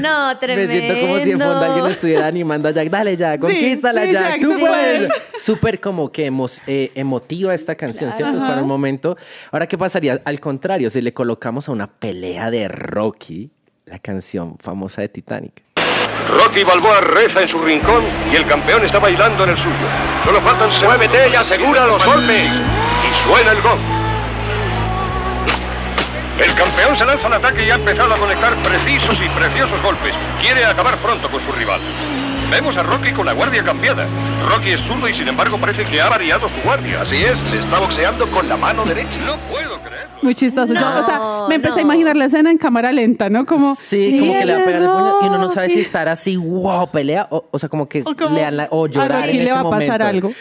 No, 0.00 0.28
Me 0.28 0.36
tremendo. 0.36 0.72
siento 0.72 1.00
como 1.00 1.18
si 1.18 1.30
en 1.32 1.38
fondo 1.38 1.60
alguien 1.60 1.86
estuviera 1.88 2.26
animando 2.26 2.70
a 2.70 2.72
Jack. 2.72 2.88
Dale, 2.88 3.16
Jack, 3.18 3.40
conquístala, 3.40 4.04
sí, 4.04 4.12
Jack. 4.12 4.30
Jack, 4.30 4.40
Tú 4.40 4.54
sí 4.54 4.60
puedes. 4.60 5.12
Súper 5.42 5.78
como 5.78 6.10
que 6.10 6.32
eh, 6.66 6.90
emotiva 6.94 7.52
esta 7.52 7.74
canción, 7.74 8.12
¿cierto? 8.12 8.38
Es 8.38 8.42
para 8.42 8.60
el 8.60 8.66
momento. 8.66 9.18
Ahora, 9.52 9.66
¿qué 9.66 9.76
pasaría? 9.76 10.22
Al 10.24 10.40
contrario, 10.40 10.88
si 10.88 11.02
le 11.02 11.12
colocamos 11.12 11.68
a 11.68 11.72
una 11.72 11.86
pelea 11.86 12.50
de 12.50 12.66
Rocky, 12.68 13.50
la 13.84 13.98
canción 13.98 14.56
famosa 14.58 15.02
de 15.02 15.10
Titanic. 15.10 15.64
Rocky 16.28 16.64
Balboa 16.64 17.02
reza 17.02 17.42
en 17.42 17.48
su 17.48 17.58
rincón 17.58 18.04
y 18.32 18.36
el 18.36 18.46
campeón 18.46 18.84
está 18.86 18.98
bailando 18.98 19.44
en 19.44 19.50
el 19.50 19.56
suyo. 19.58 19.74
Solo 20.24 20.40
faltan... 20.40 20.70
¡Muévete 20.82 21.28
y 21.30 21.34
asegura 21.34 21.86
los 21.86 22.02
golpes! 22.06 22.87
Suena 23.26 23.52
el 23.52 23.62
gong. 23.62 23.80
El 26.40 26.54
campeón 26.54 26.96
se 26.96 27.04
lanza 27.04 27.26
al 27.26 27.32
ataque 27.34 27.66
y 27.66 27.70
ha 27.70 27.74
empezado 27.74 28.14
a 28.14 28.16
conectar 28.16 28.54
precisos 28.62 29.20
y 29.20 29.28
preciosos 29.30 29.82
golpes. 29.82 30.14
Quiere 30.40 30.64
acabar 30.64 30.96
pronto 30.98 31.28
con 31.28 31.40
su 31.44 31.50
rival. 31.52 31.80
Vemos 32.50 32.76
a 32.76 32.82
Rocky 32.84 33.12
con 33.12 33.26
la 33.26 33.32
guardia 33.32 33.62
cambiada. 33.64 34.06
Rocky 34.48 34.70
es 34.70 34.80
zurdo 34.82 35.08
y 35.08 35.14
sin 35.14 35.28
embargo 35.28 35.58
parece 35.58 35.84
que 35.84 36.00
ha 36.00 36.08
variado 36.08 36.48
su 36.48 36.60
guardia. 36.60 37.02
Así 37.02 37.16
es, 37.16 37.38
se 37.40 37.58
está 37.58 37.80
boxeando 37.80 38.30
con 38.30 38.48
la 38.48 38.56
mano 38.56 38.84
derecha. 38.84 39.18
No 39.18 39.34
puedo 39.36 39.80
creerlo. 39.82 40.08
Muy 40.22 40.34
chistoso. 40.34 40.72
Yo, 40.72 40.80
o 40.80 41.02
sea, 41.02 41.18
No, 41.18 41.48
me 41.48 41.56
empecé 41.56 41.80
a 41.80 41.82
no. 41.82 41.88
imaginar 41.90 42.16
la 42.16 42.24
escena 42.26 42.50
en 42.52 42.56
cámara 42.56 42.92
lenta, 42.92 43.28
¿no? 43.28 43.44
Como 43.44 43.74
Sí, 43.74 44.18
como 44.20 44.32
que 44.38 44.46
le 44.46 44.54
va 44.54 44.62
a 44.62 44.64
pegar 44.64 44.82
el 44.82 44.88
puño 44.88 45.14
y 45.22 45.26
uno 45.26 45.38
no 45.38 45.48
sabe 45.48 45.68
si 45.70 45.80
estar 45.80 46.08
así, 46.08 46.36
wow, 46.36 46.88
pelea, 46.90 47.26
o, 47.30 47.48
o 47.50 47.58
sea, 47.58 47.68
como 47.68 47.88
que 47.88 48.02
O 48.06 48.14
como, 48.16 48.34
le 48.36 48.40
dan 48.42 48.56
la- 48.56 48.68
o 48.70 48.86
llorar 48.86 49.22
Rocky 49.22 49.30
en 49.30 49.36
le 49.38 49.42
ese 49.44 49.52
va 49.52 49.60
a 49.60 49.70
pasar 49.70 50.00
momento. 50.00 50.06
algo. 50.06 50.32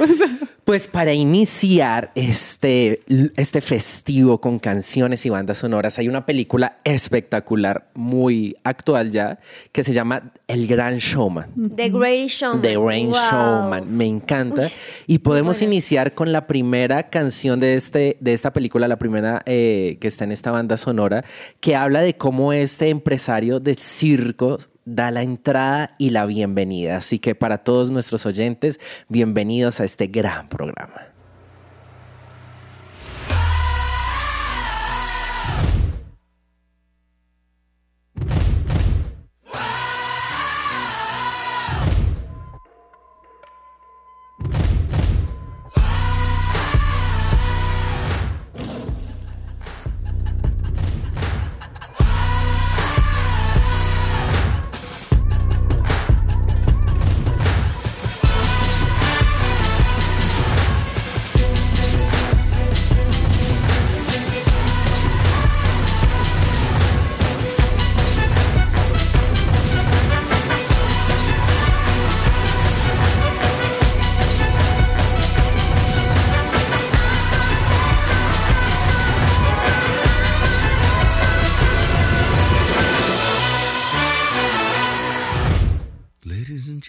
Pues 0.68 0.90
para 0.90 1.14
iniciar 1.14 2.12
este, 2.14 3.00
este 3.38 3.62
festivo 3.62 4.42
con 4.42 4.60
canciones 4.60 5.26
y 5.26 5.30
bandas 5.30 5.60
sonoras, 5.60 5.98
hay 5.98 6.10
una 6.10 6.26
película 6.26 6.76
espectacular, 6.84 7.88
muy 7.94 8.58
actual 8.66 9.10
ya, 9.12 9.40
que 9.72 9.86
se 9.86 9.94
llama 9.94 10.34
El 10.46 10.68
Gran 10.68 10.98
Showman. 10.98 11.54
The 11.74 11.88
Greatest 11.90 12.42
Showman. 12.42 12.62
The 12.62 12.78
Rain 12.78 13.08
Wow. 13.12 13.16
Showman, 13.32 13.96
me 13.96 14.08
encanta. 14.08 14.68
y 15.08 15.20
podemos 15.20 15.62
iniciar 15.62 16.14
con 16.14 16.34
la 16.34 16.48
primera 16.48 17.04
canción 17.04 17.62
de, 17.62 17.76
este, 17.76 18.18
de 18.20 18.34
esta 18.34 18.52
película, 18.52 18.90
la 18.90 19.00
primera 19.00 19.44
eh, 19.46 19.98
que 20.02 20.10
está 20.10 20.26
en 20.26 20.34
esta 20.34 20.52
banda 20.52 20.76
sonora, 20.76 21.24
que 21.62 21.78
habla 21.78 22.02
de 22.02 22.16
cómo 22.16 22.52
este 22.52 22.90
empresario 22.90 23.62
de 23.62 23.76
circo 23.76 24.58
da 24.88 25.12
la 25.12 25.22
entrada 25.22 25.96
y 25.98 26.12
la 26.12 26.26
bienvenida. 26.26 26.98
Así 26.98 27.20
que 27.20 27.36
para 27.36 27.60
todos 27.60 27.92
nuestros 27.92 28.26
oyentes, 28.26 28.80
bienvenidos 29.10 29.82
a 29.82 29.84
este 29.84 30.08
gran 30.08 30.48
programa. 30.48 31.07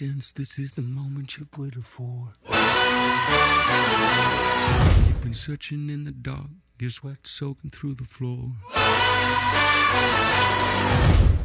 This 0.01 0.57
is 0.57 0.71
the 0.71 0.81
moment 0.81 1.37
you've 1.37 1.57
waited 1.57 1.85
for. 1.85 2.29
You've 5.07 5.21
been 5.21 5.33
searching 5.33 5.89
in 5.89 6.05
the 6.05 6.11
dark, 6.11 6.47
your 6.79 6.89
sweat 6.89 7.17
soaking 7.27 7.71
through 7.71 7.95
the 7.95 8.05
floor. 8.05 8.53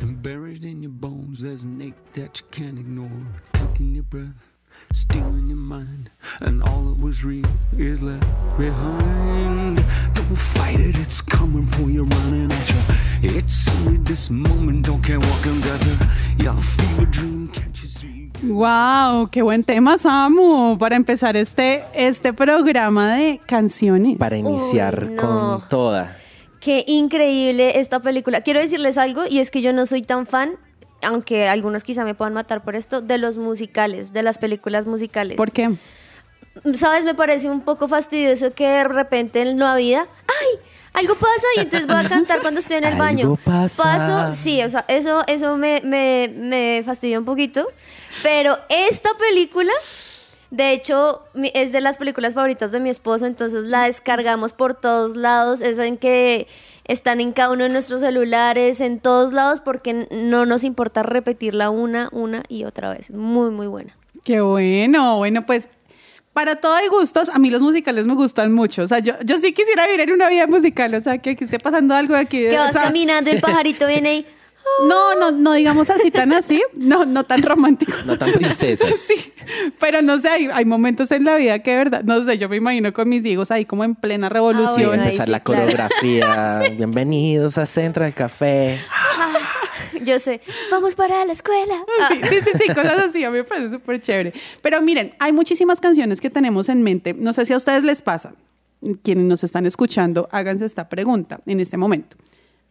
And 0.00 0.23
buried 0.23 0.62
in 0.62 0.84
your 0.84 0.92
bones, 0.92 1.40
there's 1.40 1.64
an 1.64 1.82
ache 1.82 2.12
that 2.12 2.42
you 2.42 2.46
can't 2.52 2.78
ignore. 2.78 3.26
Taking 3.54 3.96
your 3.96 4.04
breath, 4.04 4.52
stealing 4.92 5.49
your 5.49 5.56
mind, 5.56 6.12
and 6.38 6.62
all 6.62 6.84
that 6.90 7.02
was 7.02 7.25
real 7.25 7.44
is 7.76 8.00
left 8.02 8.23
behind. 8.56 9.78
Don't 10.14 10.38
fight 10.38 10.78
it, 10.78 10.96
it's 10.96 11.20
coming 11.20 11.66
for 11.66 11.90
you, 11.90 12.04
running 12.04 12.52
at 12.52 12.70
you. 12.70 12.76
It's 13.37 13.68
only 13.80 13.96
this 13.96 14.30
moment, 14.30 14.87
don't 14.87 15.02
care 15.02 15.18
what 15.18 15.42
comes 15.42 15.66
after. 15.66 16.06
You'll 16.40 16.54
feel 16.54 17.04
dream, 17.06 17.49
can't 17.49 17.82
you 17.82 17.88
see? 17.88 18.24
Wow, 18.43 19.29
qué 19.31 19.43
buen 19.43 19.64
tema, 19.64 19.97
Samu, 19.97 20.76
para 20.79 20.97
empezar 20.97 21.37
este, 21.37 21.85
este 21.95 22.33
programa 22.33 23.17
de 23.17 23.41
canciones. 23.47 24.19
Para 24.19 24.37
iniciar 24.37 25.11
no. 25.11 25.23
con 25.23 25.69
toda. 25.69 26.17
Qué 26.61 26.85
increíble 26.87 27.79
esta 27.79 28.00
película. 28.00 28.41
Quiero 28.41 28.61
decirles 28.61 28.99
algo 28.99 29.23
y 29.29 29.38
es 29.38 29.50
que 29.50 29.62
yo 29.62 29.73
no 29.73 29.87
soy 29.87 30.03
tan 30.03 30.26
fan, 30.26 30.57
aunque 31.03 31.49
algunos 31.49 31.85
quizá 31.85 32.05
me 32.05 32.14
puedan 32.14 32.35
matar 32.35 32.64
por 32.64 32.76
esto, 32.76 33.00
de 33.00 33.19
los 33.19 33.38
musicales, 33.38 34.12
de 34.12 34.23
las 34.23 34.38
películas 34.38 34.87
musicales. 34.87 35.37
¿Por 35.37 35.53
qué? 35.53 35.76
¿Sabes? 36.75 37.05
Me 37.05 37.14
parece 37.14 37.50
un 37.50 37.61
poco 37.61 37.88
fastidioso 37.88 38.53
que 38.55 38.67
de 38.67 38.85
repente 38.85 39.43
en 39.43 39.59
la 39.59 39.76
vida, 39.76 40.07
¡ay! 40.26 40.59
Algo 40.95 41.15
pasa 41.17 41.47
y 41.57 41.61
entonces 41.61 41.87
voy 41.87 41.97
a 41.97 42.09
cantar 42.09 42.41
cuando 42.41 42.61
estoy 42.61 42.77
en 42.79 42.85
el 42.85 42.93
Algo 42.95 43.05
baño. 43.05 43.39
pasa. 43.45 43.83
Paso, 43.83 44.33
sí, 44.33 44.63
o 44.63 44.71
sea, 44.71 44.85
eso, 44.89 45.23
eso 45.27 45.57
me, 45.57 45.81
me, 45.85 46.33
me 46.35 46.83
fastidia 46.85 47.19
un 47.19 47.25
poquito. 47.25 47.67
Pero 48.23 48.57
esta 48.69 49.11
película, 49.19 49.73
de 50.51 50.73
hecho, 50.73 51.23
mi- 51.35 51.51
es 51.55 51.73
de 51.73 51.81
las 51.81 51.99
películas 51.99 52.35
favoritas 52.35 52.71
de 52.73 52.79
mi 52.81 52.91
esposo, 52.91 53.27
entonces 53.27 53.65
la 53.65 53.85
descargamos 53.87 54.53
por 54.53 54.75
todos 54.75 55.17
lados. 55.17 55.63
Es 55.63 55.79
en 55.79 55.99
que 55.99 56.47
están 56.85 57.21
en 57.21 57.33
cada 57.33 57.51
uno 57.51 57.65
de 57.65 57.71
nuestros 57.71 58.01
celulares, 58.03 58.81
en 58.81 59.01
todos 59.01 59.33
lados, 59.33 59.61
porque 59.61 60.07
no 60.13 60.47
nos 60.47 60.63
importa 60.63 61.03
repetirla 61.03 61.71
una, 61.71 62.09
una 62.13 62.45
y 62.49 62.65
otra 62.65 62.91
vez. 62.91 63.11
Muy, 63.11 63.51
muy 63.51 63.67
buena. 63.67 63.97
Qué 64.23 64.41
bueno, 64.41 65.17
bueno, 65.19 65.45
pues 65.45 65.69
para 66.35 66.57
todo 66.57 66.75
hay 66.75 66.88
gustos, 66.88 67.29
a 67.31 67.38
mí 67.38 67.49
los 67.49 67.62
musicales 67.62 68.07
me 68.07 68.14
gustan 68.14 68.53
mucho. 68.53 68.83
O 68.83 68.88
sea, 68.88 68.99
yo, 68.99 69.14
yo 69.25 69.38
sí 69.38 69.53
quisiera 69.55 69.87
vivir 69.87 70.00
en 70.03 70.12
una 70.12 70.29
vida 70.29 70.47
musical, 70.47 70.93
o 70.95 71.00
sea, 71.00 71.17
que 71.19 71.31
aquí 71.31 71.45
esté 71.45 71.59
pasando 71.59 71.95
algo 71.95 72.14
aquí. 72.14 72.38
Que 72.41 72.59
o 72.59 72.62
vas 72.62 72.73
sea, 72.73 72.83
caminando, 72.83 73.31
el 73.31 73.41
pajarito 73.41 73.87
viene 73.87 74.14
y... 74.17 74.26
No, 74.88 75.14
no, 75.14 75.31
no 75.31 75.53
digamos 75.53 75.91
así 75.91 76.11
tan 76.11 76.33
así, 76.33 76.62
no, 76.73 77.05
no 77.05 77.25
tan 77.25 77.43
romántico. 77.43 77.93
No 78.07 78.17
tan 78.19 78.33
princesas. 78.33 78.88
Sí, 79.07 79.31
pero 79.79 80.00
no 80.00 80.17
sé, 80.17 80.29
hay, 80.29 80.49
hay 80.50 80.64
momentos 80.64 81.11
en 81.11 81.25
la 81.25 81.37
vida 81.37 81.59
que 81.59 81.73
de 81.73 81.76
verdad, 81.76 82.03
no 82.03 82.23
sé, 82.25 82.38
yo 82.38 82.49
me 82.49 82.57
imagino 82.57 82.91
con 82.95 83.07
mis 83.11 83.26
hijos 83.26 83.50
ahí 83.50 83.67
como 83.67 83.85
en 83.85 83.95
plena 83.95 84.29
Ah, 84.29 84.31
revolución. 84.31 84.87
bueno, 84.87 85.03
ahí 85.03 85.09
Empezar 85.11 85.26
sí, 85.26 85.33
la 85.33 85.41
claro. 85.41 85.61
coreografía. 85.64 86.61
Bienvenidos 86.79 87.59
a 87.59 87.67
Central 87.67 88.14
Café. 88.14 88.79
Yo 90.04 90.18
sé, 90.20 90.40
vamos 90.70 90.94
para 90.94 91.25
la 91.25 91.32
escuela. 91.32 91.75
Ah, 92.00 92.08
Sí, 92.08 92.20
sí, 92.28 92.37
sí, 92.44 92.50
sí, 92.66 92.75
cosas 92.75 92.99
así, 92.99 93.25
a 93.25 93.30
mí 93.30 93.38
me 93.38 93.44
parece 93.44 93.70
súper 93.70 94.00
chévere. 94.00 94.32
Pero 94.62 94.80
miren, 94.82 95.14
hay 95.18 95.32
muchísimas 95.32 95.80
canciones 95.80 96.20
que 96.20 96.30
tenemos 96.30 96.68
en 96.68 96.82
mente. 96.82 97.14
No 97.14 97.32
sé 97.32 97.46
si 97.46 97.52
a 97.52 97.56
ustedes 97.56 97.84
les 97.84 98.02
pasa. 98.02 98.34
Quienes 99.02 99.25
nos 99.25 99.42
están 99.44 99.64
escuchando, 99.66 100.28
háganse 100.30 100.66
esta 100.66 100.88
pregunta 100.88 101.40
en 101.46 101.61
este 101.61 101.76
momento. 101.76 102.16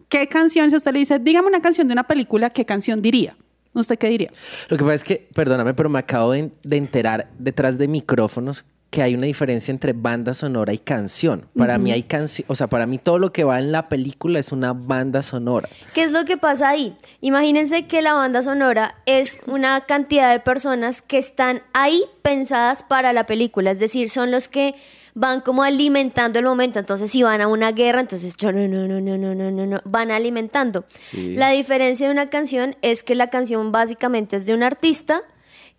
¿Qué 0.09 0.27
canción, 0.27 0.69
si 0.69 0.75
usted 0.75 0.93
le 0.93 0.99
dice, 0.99 1.17
dígame 1.17 1.47
una 1.47 1.61
canción 1.61 1.87
de 1.87 1.93
una 1.93 2.03
película, 2.03 2.51
qué 2.51 2.65
canción 2.65 3.01
diría? 3.01 3.35
¿Usted 3.73 3.97
qué 3.97 4.09
diría? 4.09 4.31
Lo 4.69 4.77
que 4.77 4.83
pasa 4.83 4.95
es 4.95 5.03
que, 5.03 5.27
perdóname, 5.33 5.73
pero 5.73 5.89
me 5.89 5.97
acabo 5.97 6.31
de, 6.33 6.51
de 6.61 6.77
enterar 6.77 7.29
detrás 7.39 7.79
de 7.79 7.87
micrófonos 7.87 8.65
que 8.93 9.01
hay 9.01 9.15
una 9.15 9.25
diferencia 9.25 9.71
entre 9.71 9.93
banda 9.93 10.35
sonora 10.35 10.71
y 10.71 10.77
canción. 10.77 11.47
Para 11.57 11.79
mí 11.79 11.91
hay 11.91 12.03
canción, 12.03 12.45
o 12.47 12.53
sea, 12.53 12.67
para 12.67 12.85
mí 12.85 12.99
todo 12.99 13.17
lo 13.17 13.33
que 13.33 13.43
va 13.43 13.57
en 13.57 13.71
la 13.71 13.89
película 13.89 14.37
es 14.37 14.51
una 14.51 14.73
banda 14.73 15.23
sonora. 15.23 15.67
¿Qué 15.95 16.03
es 16.03 16.11
lo 16.11 16.25
que 16.25 16.37
pasa 16.37 16.69
ahí? 16.69 16.95
Imagínense 17.19 17.87
que 17.87 18.03
la 18.03 18.13
banda 18.13 18.43
sonora 18.43 18.93
es 19.07 19.39
una 19.47 19.81
cantidad 19.87 20.31
de 20.31 20.39
personas 20.39 21.01
que 21.01 21.17
están 21.17 21.63
ahí 21.73 22.03
pensadas 22.21 22.83
para 22.83 23.13
la 23.13 23.25
película, 23.25 23.71
es 23.71 23.79
decir, 23.79 24.11
son 24.11 24.29
los 24.29 24.47
que 24.47 24.75
van 25.15 25.41
como 25.41 25.63
alimentando 25.63 26.37
el 26.37 26.45
momento. 26.45 26.77
Entonces, 26.77 27.09
si 27.09 27.23
van 27.23 27.41
a 27.41 27.47
una 27.47 27.71
guerra, 27.71 27.99
entonces 27.99 28.35
no, 28.43 28.51
no, 28.51 28.67
no, 28.67 29.01
no, 29.01 29.17
no, 29.17 29.33
no, 29.33 29.65
no, 29.65 29.81
van 29.85 30.11
alimentando. 30.11 30.85
La 31.13 31.49
diferencia 31.49 32.05
de 32.05 32.13
una 32.13 32.29
canción 32.29 32.75
es 32.83 33.01
que 33.01 33.15
la 33.15 33.31
canción 33.31 33.71
básicamente 33.71 34.35
es 34.35 34.45
de 34.45 34.53
un 34.53 34.61
artista 34.61 35.23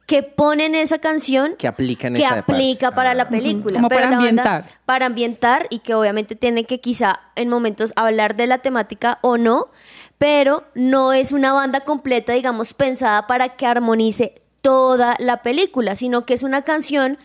que 0.07 0.23
pone 0.23 0.67
en 0.67 0.75
esa 0.75 0.99
canción 0.99 1.55
Que 1.57 1.67
aplica 1.67 2.09
en 2.09 2.15
que 2.15 2.21
esa 2.23 2.37
parte. 2.37 2.53
aplica 2.53 2.91
para 2.91 3.15
la 3.15 3.29
película. 3.31 3.77
Como 3.77 3.89
Pero 3.89 4.03
para 4.03 4.11
la 4.11 4.17
banda- 4.19 4.43
ambientar. 4.43 4.79
para 4.85 5.07
ambientar 5.07 5.67
y 5.71 5.79
que 5.79 5.95
obviamente 5.95 6.37
tiene 6.37 6.65
que 6.65 6.81
quizá 6.81 7.21
en 7.37 7.49
momentos 7.49 7.93
hablar 7.97 8.37
de 8.37 8.47
la 8.47 8.59
temática 8.59 9.19
o 9.23 9.39
no, 9.39 9.71
pero 10.19 10.65
no 10.75 11.13
es 11.13 11.33
una 11.33 11.53
banda 11.53 11.81
completa, 11.81 12.33
digamos, 12.35 12.75
pensada 12.75 13.27
para 13.27 13.57
que 13.57 13.67
armonice 13.67 14.43
toda 14.61 15.17
la 15.19 15.43
película, 15.43 15.97
sino 15.97 16.27
que 16.27 16.35
es 16.35 16.43
una 16.43 16.63
canción 16.63 17.19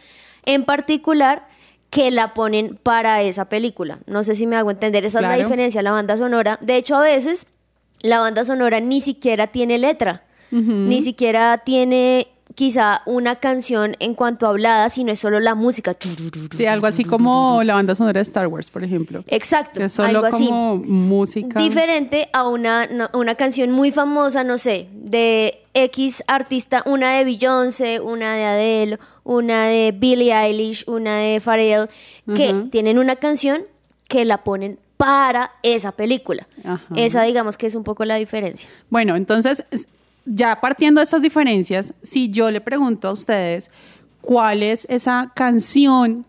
en 0.45 0.63
particular 0.65 1.47
que 1.89 2.11
la 2.11 2.33
ponen 2.33 2.77
para 2.81 3.21
esa 3.21 3.45
película. 3.45 3.99
No 4.05 4.23
sé 4.23 4.35
si 4.35 4.45
me 4.47 4.55
hago 4.55 4.71
entender, 4.71 5.05
esa 5.05 5.19
es 5.19 5.21
Claro. 5.23 5.37
la 5.37 5.43
diferencia, 5.43 5.81
la 5.81 5.91
banda 5.91 6.17
sonora. 6.17 6.57
De 6.61 6.75
hecho, 6.77 6.95
a 6.95 7.01
veces 7.01 7.45
la 8.01 8.19
banda 8.19 8.45
sonora 8.45 8.79
ni 8.79 9.01
siquiera 9.01 9.47
tiene 9.47 9.77
letra, 9.77 10.23
ni 10.51 11.01
siquiera 11.01 11.59
tiene 11.59 12.27
quizá 12.59 13.03
una 13.05 13.37
canción 13.37 13.95
en 13.99 14.15
cuanto 14.15 14.45
a 14.45 14.49
hablada, 14.49 14.89
sino 14.89 15.13
es 15.13 15.19
solo 15.19 15.39
la 15.39 15.55
música. 15.55 15.95
Sí, 15.97 16.65
algo 16.65 16.87
así 16.87 17.05
como 17.05 17.61
la 17.63 17.75
banda 17.75 17.95
sonora 17.95 18.17
de 18.19 18.23
Star 18.23 18.47
Wars, 18.47 18.69
por 18.69 18.83
ejemplo. 18.83 19.23
Exacto, 19.27 19.79
Que 19.79 19.85
es 19.85 19.93
solo 19.93 20.09
algo 20.09 20.25
así. 20.25 20.45
como 20.45 20.75
música. 20.75 21.57
Diferente 21.57 22.27
a 22.33 22.45
una, 22.49 22.89
una 23.13 23.35
canción 23.35 23.71
muy 23.71 23.93
famosa, 23.93 24.43
no 24.43 24.57
sé, 24.57 24.89
de 24.93 25.61
X 25.73 26.21
artista, 26.27 26.83
una 26.85 27.13
de 27.13 27.23
Beyoncé, 27.23 28.01
una 28.01 28.35
de 28.35 28.43
Adele, 28.43 28.99
una 29.23 29.67
de 29.67 29.93
Billie 29.97 30.33
Eilish, 30.33 30.83
una 30.85 31.15
de 31.15 31.39
Pharrell, 31.39 31.87
que 32.35 32.53
tienen 32.71 32.99
una 32.99 33.15
canción 33.15 33.63
que 34.09 34.25
la 34.25 34.43
ponen 34.43 34.79
para 34.97 35.51
esa 35.63 35.93
película. 35.93 36.45
Ajá. 36.65 36.83
Esa 36.97 37.23
digamos 37.23 37.55
que 37.55 37.67
es 37.67 37.75
un 37.75 37.85
poco 37.85 38.03
la 38.03 38.15
diferencia. 38.15 38.67
Bueno, 38.89 39.15
entonces, 39.15 39.63
es- 39.71 39.87
ya 40.25 40.59
partiendo 40.59 40.99
de 40.99 41.05
estas 41.05 41.21
diferencias, 41.21 41.93
si 42.03 42.29
yo 42.29 42.51
le 42.51 42.61
pregunto 42.61 43.07
a 43.07 43.13
ustedes 43.13 43.71
cuál 44.21 44.63
es 44.63 44.85
esa 44.89 45.31
canción 45.35 46.25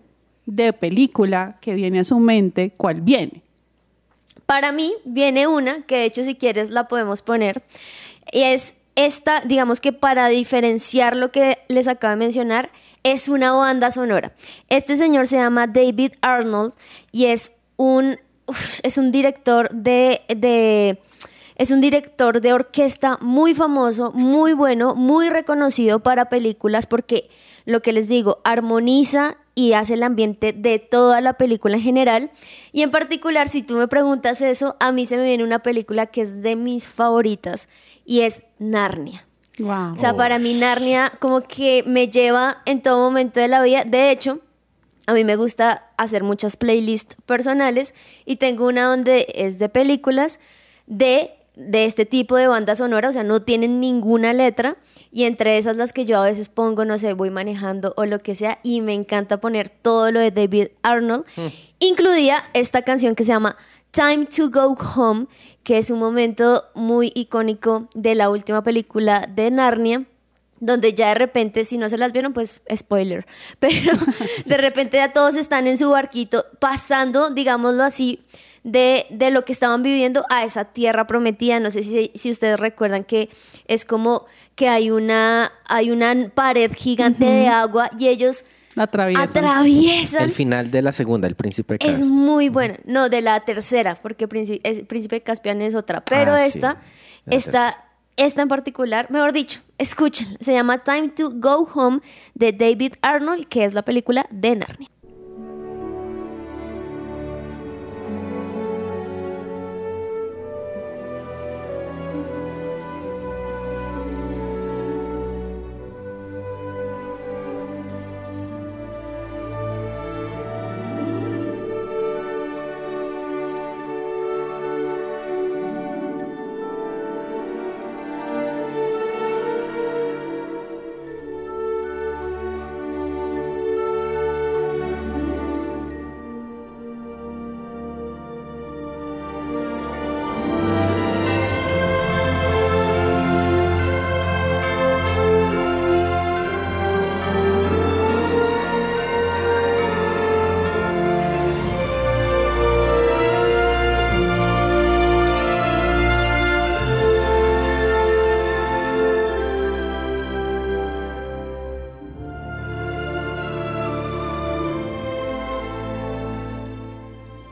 de 0.47 0.73
película 0.73 1.59
que 1.61 1.75
viene 1.75 2.01
a 2.01 2.05
su 2.05 2.19
mente, 2.19 2.73
¿cuál 2.77 3.01
viene? 3.01 3.43
Para 4.47 4.73
mí 4.73 4.93
viene 5.05 5.47
una, 5.47 5.83
que 5.83 5.97
de 5.97 6.05
hecho 6.07 6.23
si 6.23 6.35
quieres 6.35 6.71
la 6.71 6.89
podemos 6.89 7.23
poner, 7.23 7.63
y 8.33 8.43
es 8.43 8.77
esta, 8.97 9.41
digamos 9.41 9.81
que 9.81 9.93
para 9.93 10.29
diferenciar 10.29 11.17
lo 11.17 11.31
que 11.31 11.59
les 11.69 11.89
acabo 11.89 12.11
de 12.11 12.17
mencionar, 12.17 12.71
es 13.03 13.29
una 13.29 13.53
banda 13.53 13.91
sonora. 13.91 14.33
Este 14.69 14.97
señor 14.97 15.27
se 15.27 15.37
llama 15.37 15.67
David 15.67 16.13
Arnold 16.21 16.75
y 17.13 17.27
es 17.27 17.53
un, 17.77 18.19
es 18.83 18.99
un 18.99 19.13
director 19.13 19.71
de, 19.71 20.23
de 20.29 20.99
es 21.61 21.71
un 21.71 21.83
director 21.83 22.41
de 22.41 22.55
orquesta 22.55 23.19
muy 23.21 23.55
famoso, 23.55 24.13
muy 24.13 24.55
bueno, 24.55 24.95
muy 24.95 25.29
reconocido 25.29 26.01
para 26.01 26.31
películas 26.31 26.87
porque 26.87 27.29
lo 27.67 27.83
que 27.83 27.93
les 27.93 28.09
digo, 28.09 28.39
armoniza 28.45 29.37
y 29.55 29.75
hace 29.75 29.93
el 29.93 30.03
ambiente 30.03 30.55
de 30.55 30.79
toda 30.79 31.21
la 31.21 31.35
película 31.35 31.77
en 31.77 31.83
general. 31.83 32.31
Y 32.73 32.81
en 32.81 32.91
particular, 32.91 33.51
si 33.51 33.63
tú 33.63 33.75
me 33.75 33.89
preguntas 33.89 34.41
eso, 34.41 34.75
a 34.81 34.91
mí 34.91 35.05
se 35.05 35.19
me 35.19 35.25
viene 35.25 35.45
una 35.45 35.59
película 35.59 36.07
que 36.07 36.23
es 36.23 36.41
de 36.41 36.57
mis 36.57 36.89
favoritas 36.89 37.69
y 38.07 38.21
es 38.23 38.41
Narnia. 38.59 39.27
Wow. 39.59 39.97
O 39.97 39.99
sea, 39.99 40.17
para 40.17 40.39
mí 40.39 40.55
Narnia 40.55 41.13
como 41.19 41.43
que 41.43 41.85
me 41.87 42.09
lleva 42.09 42.63
en 42.65 42.81
todo 42.81 43.05
momento 43.05 43.39
de 43.39 43.49
la 43.49 43.63
vida. 43.63 43.85
De 43.85 44.11
hecho, 44.11 44.41
a 45.05 45.13
mí 45.13 45.25
me 45.25 45.37
gusta 45.37 45.91
hacer 45.99 46.25
muchas 46.25 46.57
playlists 46.57 47.17
personales 47.27 47.95
y 48.25 48.37
tengo 48.37 48.67
una 48.67 48.85
donde 48.85 49.27
es 49.35 49.59
de 49.59 49.69
películas 49.69 50.41
de, 50.87 51.33
de 51.61 51.85
este 51.85 52.07
tipo 52.07 52.37
de 52.37 52.49
banda 52.49 52.75
sonora, 52.75 53.11
o 53.11 53.13
sea, 53.13 53.23
no 53.23 53.43
tienen 53.43 53.81
ninguna 53.81 54.33
letra 54.33 54.77
y 55.13 55.25
entre 55.25 55.59
esas 55.59 55.77
las 55.77 55.93
que 55.93 56.07
yo 56.07 56.21
a 56.21 56.25
veces 56.25 56.49
pongo, 56.49 56.85
no 56.85 56.99
sé, 56.99 57.13
voy 57.13 57.31
manejando 57.31 57.93
o 57.97 58.05
lo 58.07 58.21
que 58.21 58.35
sea 58.35 58.59
y 58.63 58.81
me 58.81 58.95
encanta 58.95 59.41
poner 59.41 59.69
todo 59.69 60.11
lo 60.11 60.21
de 60.21 60.31
David 60.31 60.69
Arnold, 60.83 61.25
incluida 61.79 62.45
esta 62.55 62.83
canción 62.83 63.15
que 63.15 63.25
se 63.25 63.33
llama 63.33 63.57
Time 63.91 64.27
to 64.27 64.51
Go 64.51 64.77
Home, 64.97 65.27
que 65.63 65.79
es 65.79 65.91
un 65.91 65.99
momento 65.99 66.65
muy 66.75 67.13
icónico 67.15 67.89
de 67.95 68.15
la 68.15 68.31
última 68.31 68.63
película 68.63 69.29
de 69.29 69.51
Narnia 69.51 70.07
donde 70.61 70.93
ya 70.93 71.09
de 71.09 71.15
repente, 71.15 71.65
si 71.65 71.79
no 71.79 71.89
se 71.89 71.97
las 71.99 72.13
vieron, 72.13 72.35
pues 72.35 72.63
spoiler, 72.77 73.27
pero 73.59 73.93
de 74.45 74.57
repente 74.59 74.99
ya 74.99 75.13
todos 75.13 75.35
están 75.35 75.67
en 75.67 75.79
su 75.79 75.91
barquito 75.91 76.45
pasando, 76.59 77.31
digámoslo 77.31 77.83
así, 77.83 78.21
de, 78.65 79.07
de 79.11 79.31
lo 79.31 79.45
que 79.45 79.53
estaban 79.53 79.83
viviendo 79.83 80.25
a 80.31 80.45
esa 80.45 80.65
tierra 80.67 81.07
prometida. 81.07 81.61
No 81.61 81.71
sé 81.71 81.83
si, 81.83 82.11
si 82.15 82.31
ustedes 82.31 82.59
recuerdan 82.61 83.05
que 83.05 83.29
es 83.67 83.85
como 83.85 84.27
que 84.55 84.69
hay 84.69 84.91
una, 84.91 85.51
hay 85.69 85.91
una 85.91 86.15
pared 86.35 86.71
gigante 86.75 87.25
de 87.25 87.49
agua 87.49 87.91
y 87.99 88.09
ellos 88.09 88.45
Atraviesan. 88.77 89.23
atraviesan. 89.29 90.25
El 90.25 90.33
final 90.33 90.71
de 90.71 90.83
la 90.83 90.93
segunda, 90.93 91.27
El 91.27 91.35
Príncipe 91.35 91.77
Es 91.81 91.99
Caspian. 91.99 92.11
muy 92.11 92.49
buena. 92.49 92.79
No, 92.85 93.09
de 93.09 93.21
la 93.21 93.41
tercera, 93.41 93.97
porque 94.01 94.29
Príncipe, 94.29 94.69
es- 94.69 94.81
Príncipe 94.87 95.21
Caspian 95.23 95.61
es 95.63 95.75
otra. 95.75 96.03
Pero 96.05 96.33
Ah, 96.35 96.39
sí. 96.39 96.59
esta, 96.59 96.77
esta, 97.31 97.85
esta 98.17 98.43
en 98.43 98.49
particular, 98.49 99.11
mejor 99.11 99.33
dicho, 99.33 99.61
escuchen. 99.79 100.37
Se 100.41 100.53
llama 100.53 100.79
Time 100.85 101.09
to 101.11 101.31
Go 101.35 101.69
Home 101.75 102.01
de 102.35 102.53
David 102.53 102.95
Arnold, 103.03 103.47
que 103.49 103.65
es 103.65 103.73
la 103.75 103.83
película 103.83 104.27
de 104.31 104.57
Narnia. 104.57 104.89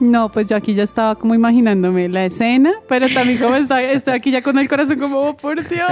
No, 0.09 0.31
pues 0.31 0.47
yo 0.47 0.57
aquí 0.57 0.75
ya 0.75 0.85
estaba 0.85 1.17
como 1.17 1.35
imaginándome 1.35 2.09
la 2.09 2.25
escena, 2.25 2.73
pero 2.89 3.09
también 3.13 3.39
como 3.39 3.55
está, 3.57 3.83
estoy 3.83 4.15
aquí 4.15 4.31
ya 4.31 4.41
con 4.41 4.59
el 4.59 4.67
corazón 4.67 4.99
como, 4.99 5.21
oh, 5.21 5.37
por 5.37 5.69
Dios. 5.69 5.87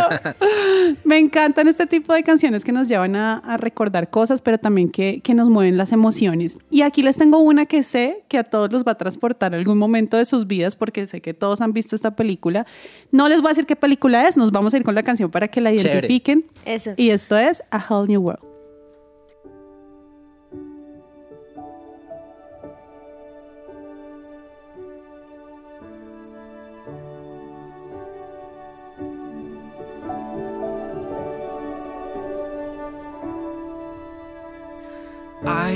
Me 1.05 1.19
encantan 1.19 1.69
este 1.69 1.87
tipo 1.87 2.15
de 2.15 2.23
canciones 2.23 2.65
que 2.65 2.73
nos 2.73 2.89
llevan 2.89 3.15
a, 3.15 3.39
a 3.39 3.59
recordar 3.59 4.09
cosas, 4.09 4.41
pero 4.41 4.57
también 4.57 4.89
que, 4.91 5.21
que 5.21 5.35
nos 5.35 5.51
mueven 5.51 5.77
las 5.77 5.93
emociones. 5.93 6.59
Y 6.71 6.81
aquí 6.81 7.03
les 7.03 7.19
tengo 7.19 7.39
una 7.41 7.67
que 7.67 7.83
sé 7.83 8.25
que 8.29 8.39
a 8.39 8.45
todos 8.45 8.73
los 8.73 8.85
va 8.85 8.93
a 8.93 8.99
transportar 8.99 9.55
algún 9.55 9.77
momento 9.77 10.17
de 10.17 10.25
sus 10.25 10.47
vidas, 10.47 10.77
porque 10.77 11.07
sé 11.07 11.21
que 11.21 11.35
todos 11.35 11.61
han 11.61 11.75
visto 11.75 11.95
esta 11.95 12.17
película. 12.17 12.67
No 13.13 13.29
les 13.29 13.43
voy 13.43 13.49
a 13.49 13.51
decir 13.51 13.67
qué 13.67 13.77
película 13.77 14.27
es, 14.27 14.39
nos 14.39 14.51
vamos 14.51 14.73
a 14.73 14.79
ir 14.79 14.83
con 14.83 14.95
la 14.95 15.03
canción 15.03 15.31
para 15.31 15.49
que 15.49 15.61
la 15.61 15.71
Chévere. 15.71 15.93
identifiquen. 15.93 16.45
Eso. 16.65 16.93
Y 16.97 17.11
esto 17.11 17.37
es 17.37 17.63
A 17.71 17.85
Whole 17.87 18.09
New 18.09 18.23
World. 18.23 18.56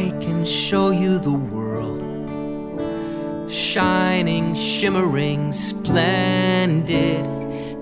I 0.01 0.09
can 0.13 0.47
show 0.47 0.91
you 0.91 1.19
the 1.19 1.39
world. 1.55 2.01
Shining, 3.53 4.55
shimmering, 4.55 5.53
splendid. 5.53 7.23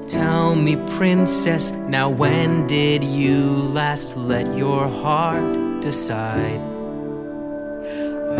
Tell 0.08 0.56
me, 0.56 0.74
princess, 0.96 1.70
now 1.70 2.08
when 2.08 2.66
did 2.66 3.04
you 3.04 3.38
last 3.78 4.16
let 4.16 4.46
your 4.56 4.88
heart 4.88 5.80
decide? 5.80 6.60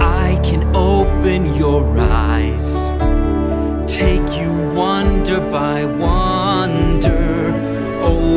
I 0.00 0.40
can 0.42 0.62
open 0.74 1.54
your 1.54 1.84
eyes, 1.98 2.66
take 3.86 4.28
you 4.40 4.50
wonder 4.74 5.40
by 5.52 5.84
wonder, 5.84 7.17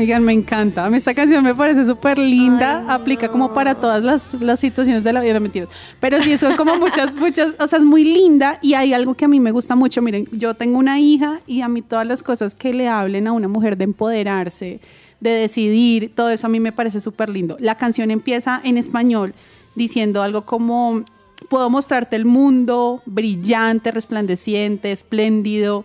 Oigan, 0.00 0.24
me 0.24 0.32
encanta. 0.32 0.86
A 0.86 0.88
mí 0.88 0.96
Esta 0.96 1.12
canción 1.12 1.44
me 1.44 1.54
parece 1.54 1.84
súper 1.84 2.16
linda. 2.16 2.80
No. 2.80 2.90
Aplica 2.90 3.28
como 3.28 3.52
para 3.52 3.74
todas 3.74 4.02
las, 4.02 4.32
las 4.40 4.58
situaciones 4.58 5.04
de 5.04 5.12
la 5.12 5.20
vida, 5.20 5.38
mentiras. 5.40 5.68
Pero 6.00 6.22
sí, 6.22 6.38
son 6.38 6.56
como 6.56 6.74
muchas, 6.78 7.14
muchas, 7.16 7.52
o 7.58 7.66
sea, 7.66 7.78
es 7.78 7.84
muy 7.84 8.04
linda 8.04 8.58
y 8.62 8.72
hay 8.72 8.94
algo 8.94 9.12
que 9.12 9.26
a 9.26 9.28
mí 9.28 9.40
me 9.40 9.50
gusta 9.50 9.76
mucho. 9.76 10.00
Miren, 10.00 10.26
yo 10.32 10.54
tengo 10.54 10.78
una 10.78 10.98
hija 10.98 11.40
y 11.46 11.60
a 11.60 11.68
mí 11.68 11.82
todas 11.82 12.06
las 12.06 12.22
cosas 12.22 12.54
que 12.54 12.72
le 12.72 12.88
hablen 12.88 13.26
a 13.26 13.32
una 13.32 13.46
mujer 13.46 13.76
de 13.76 13.84
empoderarse, 13.84 14.80
de 15.20 15.30
decidir, 15.30 16.14
todo 16.14 16.30
eso 16.30 16.46
a 16.46 16.50
mí 16.50 16.60
me 16.60 16.72
parece 16.72 16.98
súper 17.00 17.28
lindo. 17.28 17.58
La 17.60 17.74
canción 17.74 18.10
empieza 18.10 18.58
en 18.64 18.78
español 18.78 19.34
diciendo 19.74 20.22
algo 20.22 20.46
como, 20.46 21.04
puedo 21.50 21.68
mostrarte 21.68 22.16
el 22.16 22.24
mundo 22.24 23.02
brillante, 23.04 23.90
resplandeciente, 23.90 24.92
espléndido. 24.92 25.84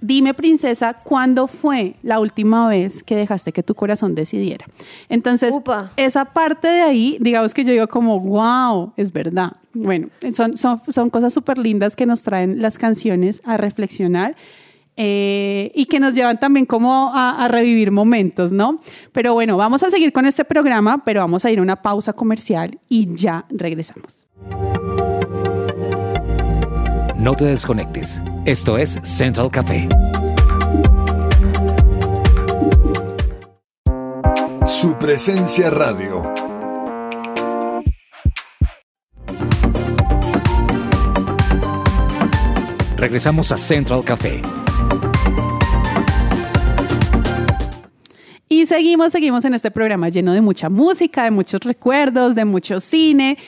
Dime, 0.00 0.32
princesa, 0.32 0.94
¿cuándo 0.94 1.46
fue 1.46 1.96
la 2.02 2.20
última 2.20 2.68
vez 2.68 3.02
que 3.02 3.16
dejaste 3.16 3.52
que 3.52 3.62
tu 3.62 3.74
corazón 3.74 4.14
decidiera? 4.14 4.66
Entonces, 5.08 5.52
Upa. 5.54 5.92
esa 5.96 6.24
parte 6.24 6.68
de 6.68 6.80
ahí, 6.80 7.18
digamos 7.20 7.52
que 7.52 7.64
yo 7.64 7.72
digo 7.72 7.86
como, 7.86 8.18
wow, 8.18 8.92
es 8.96 9.12
verdad. 9.12 9.52
Bueno, 9.74 10.08
son, 10.32 10.56
son, 10.56 10.80
son 10.88 11.10
cosas 11.10 11.34
súper 11.34 11.58
lindas 11.58 11.96
que 11.96 12.06
nos 12.06 12.22
traen 12.22 12.62
las 12.62 12.78
canciones 12.78 13.42
a 13.44 13.58
reflexionar 13.58 14.36
eh, 14.96 15.70
y 15.74 15.86
que 15.86 16.00
nos 16.00 16.14
llevan 16.14 16.40
también 16.40 16.66
como 16.66 17.12
a, 17.14 17.44
a 17.44 17.48
revivir 17.48 17.90
momentos, 17.90 18.52
¿no? 18.52 18.80
Pero 19.12 19.34
bueno, 19.34 19.56
vamos 19.56 19.82
a 19.82 19.90
seguir 19.90 20.12
con 20.12 20.24
este 20.24 20.44
programa, 20.44 21.02
pero 21.04 21.20
vamos 21.20 21.44
a 21.44 21.50
ir 21.50 21.58
a 21.58 21.62
una 21.62 21.76
pausa 21.76 22.12
comercial 22.14 22.78
y 22.88 23.14
ya 23.14 23.44
regresamos. 23.50 24.26
No 27.20 27.34
te 27.34 27.44
desconectes. 27.44 28.22
Esto 28.46 28.78
es 28.78 28.98
Central 29.02 29.50
Café. 29.50 29.86
Su 34.64 34.96
presencia 34.98 35.68
radio. 35.68 36.32
Regresamos 42.96 43.52
a 43.52 43.58
Central 43.58 44.02
Café. 44.02 44.40
Y 48.52 48.66
seguimos, 48.66 49.12
seguimos 49.12 49.44
en 49.44 49.54
este 49.54 49.70
programa 49.70 50.08
lleno 50.08 50.32
de 50.32 50.40
mucha 50.40 50.68
música, 50.68 51.24
de 51.24 51.30
muchos 51.30 51.60
recuerdos, 51.60 52.34
de 52.34 52.44
mucho 52.44 52.80
cine. 52.80 53.38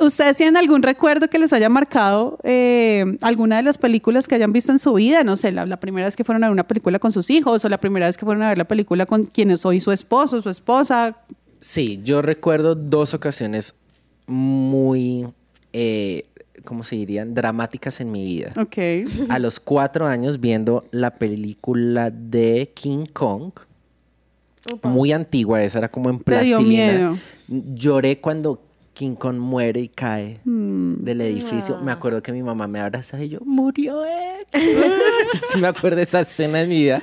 ¿Ustedes 0.00 0.36
tienen 0.36 0.56
algún 0.56 0.82
recuerdo 0.82 1.28
que 1.28 1.38
les 1.38 1.52
haya 1.52 1.68
marcado 1.68 2.38
eh, 2.44 3.04
alguna 3.20 3.56
de 3.56 3.62
las 3.64 3.78
películas 3.78 4.28
que 4.28 4.34
hayan 4.34 4.52
visto 4.52 4.70
en 4.70 4.78
su 4.78 4.92
vida? 4.94 5.24
No 5.24 5.36
sé, 5.36 5.50
la, 5.50 5.76
primera 5.78 6.06
vez 6.06 6.14
que 6.14 6.22
fueron 6.22 6.44
a 6.44 6.48
ver 6.48 6.52
una 6.52 6.68
película 6.68 6.98
con 6.98 7.10
sus 7.10 7.30
hijos 7.30 7.64
o 7.64 7.68
la 7.68 7.78
primera 7.78 8.06
vez 8.06 8.16
que 8.16 8.24
fueron 8.24 8.42
a 8.44 8.48
ver 8.48 8.58
la 8.58 8.66
película 8.66 9.06
con 9.06 9.24
quienes 9.24 9.64
hoy 9.64 9.80
su 9.80 9.90
esposo, 9.90 10.40
su 10.40 10.50
esposa. 10.50 11.16
Sí, 11.60 12.00
yo 12.04 12.22
recuerdo 12.22 12.76
dos 12.76 13.14
ocasiones 13.14 13.74
muy, 14.26 15.26
¿cómo 16.64 16.82
se 16.82 16.96
dirían? 16.96 17.34
Dramáticas 17.34 18.00
en 18.00 18.12
mi 18.12 18.24
vida. 18.24 18.52
Ok. 18.60 18.76
A 19.28 19.38
los 19.38 19.60
cuatro 19.60 20.06
años 20.06 20.40
viendo 20.40 20.84
la 20.90 21.10
película 21.16 22.10
de 22.10 22.70
King 22.74 23.04
Kong, 23.12 23.52
muy 24.82 25.12
antigua, 25.12 25.62
esa 25.62 25.78
era 25.78 25.88
como 25.90 26.10
en 26.10 26.16
dio 26.16 26.24
plastilina. 26.24 26.64
miedo. 26.64 27.18
Lloré 27.48 28.20
cuando 28.20 28.62
King 28.92 29.14
Kong 29.14 29.36
muere 29.38 29.80
y 29.80 29.88
cae 29.88 30.40
Mm. 30.44 31.04
del 31.04 31.20
edificio. 31.22 31.76
Ah. 31.78 31.82
Me 31.82 31.92
acuerdo 31.92 32.20
que 32.22 32.32
mi 32.32 32.42
mamá 32.42 32.66
me 32.66 32.80
abrazaba 32.80 33.22
y 33.24 33.28
yo, 33.30 33.38
murió 33.44 34.04
él. 34.04 34.46
sí 35.52 35.58
me 35.58 35.68
acuerdo 35.68 35.96
de 35.96 36.02
esa 36.02 36.20
escena 36.20 36.60
en 36.62 36.68
mi 36.68 36.82
vida, 36.82 37.00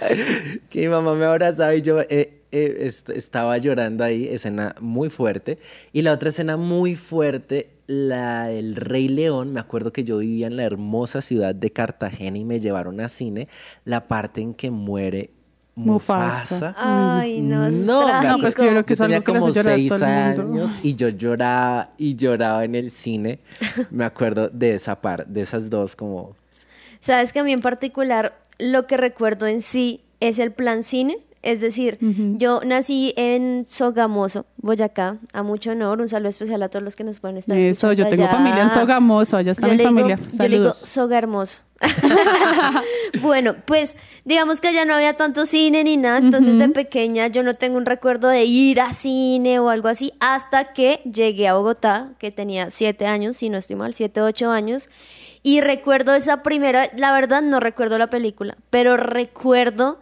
que 0.70 0.82
mi 0.82 0.88
mamá 0.90 1.16
me 1.16 1.26
abrazaba 1.26 1.74
y 1.74 1.82
yo 1.82 2.02
eh, 2.02 2.42
eh, 2.52 2.78
est- 2.82 3.10
estaba 3.10 3.58
llorando 3.58 4.04
ahí, 4.04 4.28
escena 4.28 4.76
muy 4.80 5.10
fuerte. 5.10 5.58
Y 5.94 6.02
la 6.02 6.12
otra 6.14 6.30
escena 6.30 6.58
muy 6.58 6.96
fuerte, 6.96 7.70
la 7.88 8.48
del 8.48 8.76
Rey 8.76 9.08
León, 9.08 9.54
me 9.54 9.60
acuerdo 9.60 9.92
que 9.92 10.04
yo 10.04 10.18
vivía 10.20 10.48
en 10.48 10.58
la 10.58 10.64
hermosa 10.64 11.22
ciudad 11.22 11.54
de 11.54 11.72
Cartagena 11.72 12.38
y 12.38 12.46
me 12.46 12.60
llevaron 12.60 13.00
a 13.02 13.10
cine, 13.10 13.48
la 13.84 14.08
parte 14.08 14.42
en 14.42 14.54
que 14.54 14.72
muere 14.72 15.32
Mufasa. 15.76 16.56
Mufasa. 16.56 16.76
Ay, 16.78 17.42
no, 17.42 17.68
es 17.68 17.74
No, 17.74 18.06
trágico. 18.06 18.40
pues 18.40 18.56
que 18.56 18.64
yo 18.64 18.70
creo 18.70 18.86
que 18.86 18.94
es 18.94 19.00
yo 19.00 19.06
tenía 19.06 19.20
que 19.20 19.26
como 19.26 19.52
seis 19.52 19.92
años 19.92 20.72
y 20.82 20.96
yo 20.96 21.10
lloraba 21.10 21.92
y 21.98 22.16
lloraba 22.16 22.64
en 22.64 22.76
el 22.76 22.92
cine. 22.92 23.40
Me 23.92 24.06
acuerdo 24.06 24.48
de 24.50 24.76
esa 24.76 25.02
par, 25.02 25.28
de 25.28 25.42
esas 25.42 25.70
dos 25.70 25.96
como... 25.96 26.36
Sabes 27.02 27.34
que 27.34 27.40
a 27.40 27.44
mí 27.44 27.52
en 27.52 27.60
particular 27.62 28.40
lo 28.58 28.88
que 28.88 28.96
recuerdo 28.96 29.48
en 29.48 29.62
sí 29.62 30.02
es 30.22 30.40
el 30.40 30.52
plan 30.52 30.82
cine. 30.82 31.18
Es 31.46 31.62
decir, 31.62 31.98
yo 32.38 32.62
nací 32.66 33.14
en 33.18 33.66
Sogamoso, 33.70 34.46
Boyacá, 34.58 35.18
a 35.32 35.44
mucho 35.44 35.72
honor. 35.72 36.02
Un 36.02 36.08
saludo 36.10 36.30
especial 36.30 36.62
a 36.64 36.70
todos 36.70 36.84
los 36.84 36.96
que 36.96 37.04
nos 37.04 37.20
pueden 37.20 37.38
estar 37.38 37.56
Eso, 37.58 37.92
escuchando 37.92 38.04
yo 38.04 38.10
tengo 38.10 38.24
allá. 38.24 38.34
familia 38.36 38.64
en 38.64 38.70
Sogamoso, 38.70 39.38
allá 39.38 39.52
está 39.52 39.68
Yo 39.68 39.74
mi 39.74 39.78
le 39.78 39.84
digo- 39.84 39.96
familia. 39.96 40.20
Yo 40.34 40.48
le 40.50 40.58
digo 40.60 40.74
soga 40.74 41.18
hermoso. 41.18 41.60
bueno, 43.22 43.56
pues 43.66 43.96
digamos 44.24 44.62
que 44.62 44.70
allá 44.70 44.86
no 44.86 44.94
había 44.96 45.18
tanto 45.18 45.46
cine 45.46 45.84
ni 45.84 45.98
nada, 45.98 46.18
entonces 46.20 46.58
de 46.58 46.70
pequeña 46.70 47.28
yo 47.28 47.44
no 47.44 47.56
tengo 47.56 47.78
un 47.78 47.86
recuerdo 47.86 48.28
de 48.30 48.46
ir 48.46 48.80
a 48.82 48.94
cine 48.94 49.60
o 49.60 49.70
algo 49.70 49.88
así, 49.88 50.14
hasta 50.20 50.74
que 50.74 51.02
llegué 51.12 51.48
a 51.48 51.54
Bogotá, 51.56 52.12
que 52.18 52.32
tenía 52.32 52.70
siete 52.72 53.06
años, 53.08 53.38
si 53.38 53.50
no 53.50 53.58
estoy 53.58 53.76
mal, 53.76 53.94
siete, 53.94 54.22
ocho 54.22 54.52
años, 54.52 54.90
y 55.44 55.62
recuerdo 55.62 56.16
esa 56.16 56.44
primera, 56.44 56.90
la 56.96 57.12
verdad 57.12 57.42
no 57.42 57.60
recuerdo 57.60 57.98
la 57.98 58.10
película, 58.10 58.58
pero 58.70 58.98
recuerdo 58.98 60.00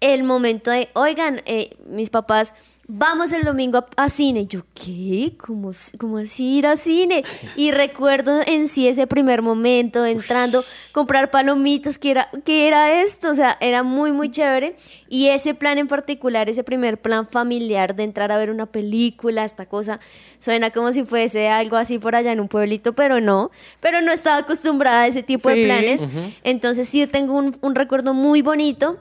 el 0.00 0.22
momento 0.24 0.70
de, 0.70 0.88
oigan, 0.94 1.42
eh, 1.46 1.70
mis 1.88 2.10
papás, 2.10 2.54
vamos 2.88 3.32
el 3.32 3.42
domingo 3.42 3.78
a, 3.78 3.86
a 4.04 4.08
cine. 4.08 4.46
Yo, 4.46 4.60
¿qué? 4.72 5.32
¿Cómo, 5.44 5.72
¿Cómo 5.98 6.18
así 6.18 6.58
ir 6.58 6.68
a 6.68 6.76
cine? 6.76 7.24
Y 7.56 7.72
recuerdo 7.72 8.40
en 8.46 8.68
sí 8.68 8.86
ese 8.86 9.08
primer 9.08 9.42
momento, 9.42 10.06
entrando, 10.06 10.64
comprar 10.92 11.32
palomitas, 11.32 11.98
que 11.98 12.12
era, 12.12 12.28
¿qué 12.44 12.68
era 12.68 13.02
esto? 13.02 13.30
O 13.30 13.34
sea, 13.34 13.56
era 13.60 13.82
muy, 13.82 14.12
muy 14.12 14.30
chévere. 14.30 14.76
Y 15.08 15.28
ese 15.30 15.54
plan 15.54 15.78
en 15.78 15.88
particular, 15.88 16.48
ese 16.48 16.62
primer 16.62 17.00
plan 17.00 17.26
familiar 17.26 17.96
de 17.96 18.04
entrar 18.04 18.30
a 18.30 18.38
ver 18.38 18.50
una 18.50 18.66
película, 18.66 19.44
esta 19.44 19.66
cosa, 19.66 19.98
suena 20.38 20.70
como 20.70 20.92
si 20.92 21.04
fuese 21.04 21.48
algo 21.48 21.76
así 21.76 21.98
por 21.98 22.14
allá 22.14 22.30
en 22.30 22.38
un 22.38 22.46
pueblito, 22.48 22.92
pero 22.92 23.20
no. 23.20 23.50
Pero 23.80 24.00
no 24.00 24.12
estaba 24.12 24.36
acostumbrada 24.36 25.02
a 25.02 25.06
ese 25.08 25.24
tipo 25.24 25.50
Sí. 25.50 25.56
de 25.58 25.64
planes. 25.64 26.06
Entonces 26.44 26.88
sí 26.88 27.04
tengo 27.08 27.34
un, 27.34 27.56
un 27.62 27.74
recuerdo 27.74 28.14
muy 28.14 28.42
bonito. 28.42 28.98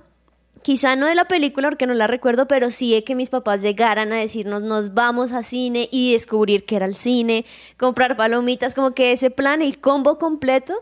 Quizá 0.65 0.95
no 0.95 1.05
de 1.05 1.13
la 1.13 1.25
película 1.25 1.69
porque 1.69 1.85
no 1.85 1.93
la 1.93 2.07
recuerdo, 2.07 2.47
pero 2.47 2.71
sí 2.71 2.91
de 2.91 3.03
que 3.03 3.13
mis 3.13 3.29
papás 3.29 3.61
llegaran 3.61 4.11
a 4.11 4.15
decirnos 4.15 4.63
nos 4.63 4.95
vamos 4.95 5.31
a 5.31 5.43
cine 5.43 5.87
y 5.91 6.13
descubrir 6.13 6.65
que 6.65 6.75
era 6.75 6.87
el 6.87 6.95
cine, 6.95 7.45
comprar 7.77 8.17
palomitas, 8.17 8.73
como 8.73 8.95
que 8.95 9.11
ese 9.11 9.29
plan, 9.29 9.61
el 9.61 9.77
combo 9.77 10.17
completo, 10.17 10.73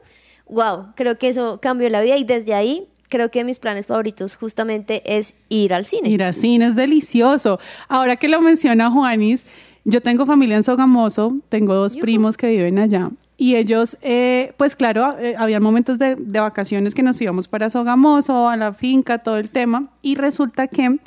wow, 0.47 0.93
creo 0.95 1.17
que 1.17 1.27
eso 1.27 1.59
cambió 1.61 1.89
la 1.89 1.99
vida 1.99 2.15
y 2.15 2.23
desde 2.23 2.53
ahí 2.53 2.87
creo 3.09 3.29
que 3.29 3.43
mis 3.43 3.59
planes 3.59 3.85
favoritos 3.85 4.37
justamente 4.37 5.03
es 5.17 5.35
ir 5.49 5.73
al 5.73 5.85
cine. 5.85 6.07
Ir 6.07 6.23
a 6.23 6.31
cine 6.31 6.67
es 6.67 6.77
delicioso. 6.77 7.59
Ahora 7.89 8.15
que 8.15 8.29
lo 8.29 8.39
menciona 8.39 8.89
Juanis, 8.89 9.43
yo 9.83 9.99
tengo 9.99 10.25
familia 10.25 10.55
en 10.55 10.63
Sogamoso, 10.63 11.39
tengo 11.49 11.75
dos 11.75 11.97
primos 11.97 12.37
que 12.37 12.47
viven 12.47 12.79
allá. 12.79 13.11
Y 13.43 13.57
ellos, 13.57 13.97
eh, 14.01 14.53
pues 14.55 14.73
claro, 14.73 15.17
eh, 15.19 15.35
había 15.37 15.59
momentos 15.59 15.99
de, 15.99 16.15
de 16.15 16.39
vacaciones 16.39 16.95
que 16.95 17.03
nos 17.03 17.19
íbamos 17.19 17.49
para 17.49 17.69
Sogamoso, 17.69 18.47
a 18.47 18.55
la 18.55 18.71
finca, 18.71 19.17
todo 19.17 19.35
el 19.35 19.49
tema. 19.49 19.89
Y 20.01 20.15
resulta 20.15 20.69
que 20.69 20.97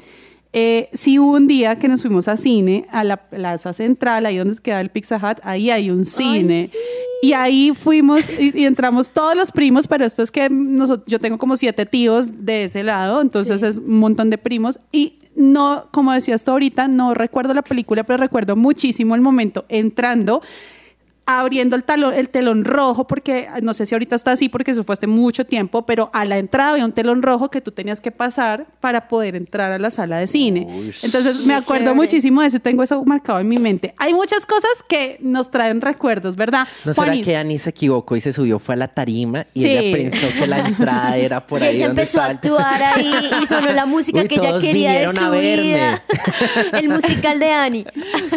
eh, 0.52 0.90
sí 0.92 1.18
hubo 1.18 1.32
un 1.32 1.46
día 1.46 1.76
que 1.76 1.88
nos 1.88 2.02
fuimos 2.02 2.28
a 2.28 2.36
cine, 2.36 2.84
a 2.90 3.04
la 3.04 3.16
plaza 3.16 3.72
central, 3.72 4.26
ahí 4.26 4.36
donde 4.36 4.54
queda 4.60 4.82
el 4.82 4.90
Pizza 4.90 5.16
Hut, 5.16 5.38
ahí 5.44 5.70
hay 5.70 5.90
un 5.90 6.04
cine. 6.04 6.68
Y 7.22 7.32
ahí 7.32 7.72
fuimos 7.74 8.28
y, 8.38 8.52
y 8.54 8.66
entramos 8.66 9.12
todos 9.12 9.34
los 9.34 9.50
primos, 9.50 9.86
pero 9.86 10.04
esto 10.04 10.22
es 10.22 10.30
que 10.30 10.46
yo 11.06 11.18
tengo 11.18 11.38
como 11.38 11.56
siete 11.56 11.86
tíos 11.86 12.44
de 12.44 12.64
ese 12.64 12.84
lado, 12.84 13.22
entonces 13.22 13.62
es 13.62 13.78
un 13.78 13.98
montón 13.98 14.28
de 14.28 14.36
primos. 14.36 14.78
Y 14.92 15.20
no, 15.36 15.86
como 15.90 16.12
decías 16.12 16.44
tú 16.44 16.50
ahorita, 16.50 16.86
no 16.86 17.14
recuerdo 17.14 17.54
la 17.54 17.62
película, 17.62 18.04
pero 18.04 18.18
recuerdo 18.18 18.56
muchísimo 18.56 19.14
el 19.14 19.22
momento 19.22 19.64
entrando 19.70 20.42
abriendo 21.26 21.74
el, 21.76 21.82
talón, 21.82 22.14
el 22.14 22.28
telón 22.28 22.64
rojo, 22.64 23.06
porque 23.06 23.48
no 23.62 23.74
sé 23.74 23.84
si 23.84 23.94
ahorita 23.94 24.14
está 24.16 24.32
así 24.32 24.48
porque 24.48 24.70
eso 24.70 24.84
fue 24.84 24.92
hace 24.94 25.06
mucho 25.08 25.44
tiempo, 25.44 25.84
pero 25.84 26.08
a 26.12 26.24
la 26.24 26.38
entrada 26.38 26.70
había 26.70 26.84
un 26.84 26.92
telón 26.92 27.22
rojo 27.22 27.50
que 27.50 27.60
tú 27.60 27.72
tenías 27.72 28.00
que 28.00 28.12
pasar 28.12 28.66
para 28.80 29.08
poder 29.08 29.34
entrar 29.36 29.72
a 29.72 29.78
la 29.78 29.90
sala 29.90 30.18
de 30.18 30.26
cine. 30.28 30.92
Entonces 31.02 31.38
me 31.40 31.54
acuerdo 31.54 31.86
chévere. 31.86 31.94
muchísimo 31.94 32.40
de 32.42 32.48
eso, 32.48 32.60
tengo 32.60 32.82
eso 32.82 33.02
marcado 33.04 33.40
en 33.40 33.48
mi 33.48 33.58
mente. 33.58 33.92
Hay 33.98 34.14
muchas 34.14 34.46
cosas 34.46 34.70
que 34.88 35.18
nos 35.20 35.50
traen 35.50 35.80
recuerdos, 35.80 36.36
¿verdad? 36.36 36.68
¿No 36.84 36.94
será 36.94 37.06
Juanis? 37.08 37.26
que 37.26 37.36
Ani 37.36 37.58
se 37.58 37.70
equivocó 37.70 38.14
y 38.16 38.20
se 38.20 38.32
subió 38.32 38.58
fue 38.58 38.74
a 38.74 38.78
la 38.78 38.88
tarima 38.88 39.46
y 39.52 39.62
Sí. 39.62 39.68
ella 39.68 39.96
pensó 39.96 40.26
que 40.38 40.46
la 40.46 40.58
entrada 40.60 41.16
era 41.16 41.44
por 41.46 41.60
Y 41.62 41.64
ahí 41.64 41.76
ella 41.76 41.86
donde 41.88 42.02
empezó 42.02 42.20
a 42.20 42.26
actuar 42.26 42.82
ahí 42.82 43.12
y 43.42 43.46
sonó 43.46 43.72
la 43.72 43.84
música 43.86 44.20
Uy, 44.20 44.28
que 44.28 44.36
ella 44.36 44.58
quería 44.60 44.92
de 44.92 45.08
su 45.08 45.30
vida. 45.32 46.02
El 46.72 46.88
musical 46.88 47.38
de 47.40 47.50
Annie. 47.50 47.84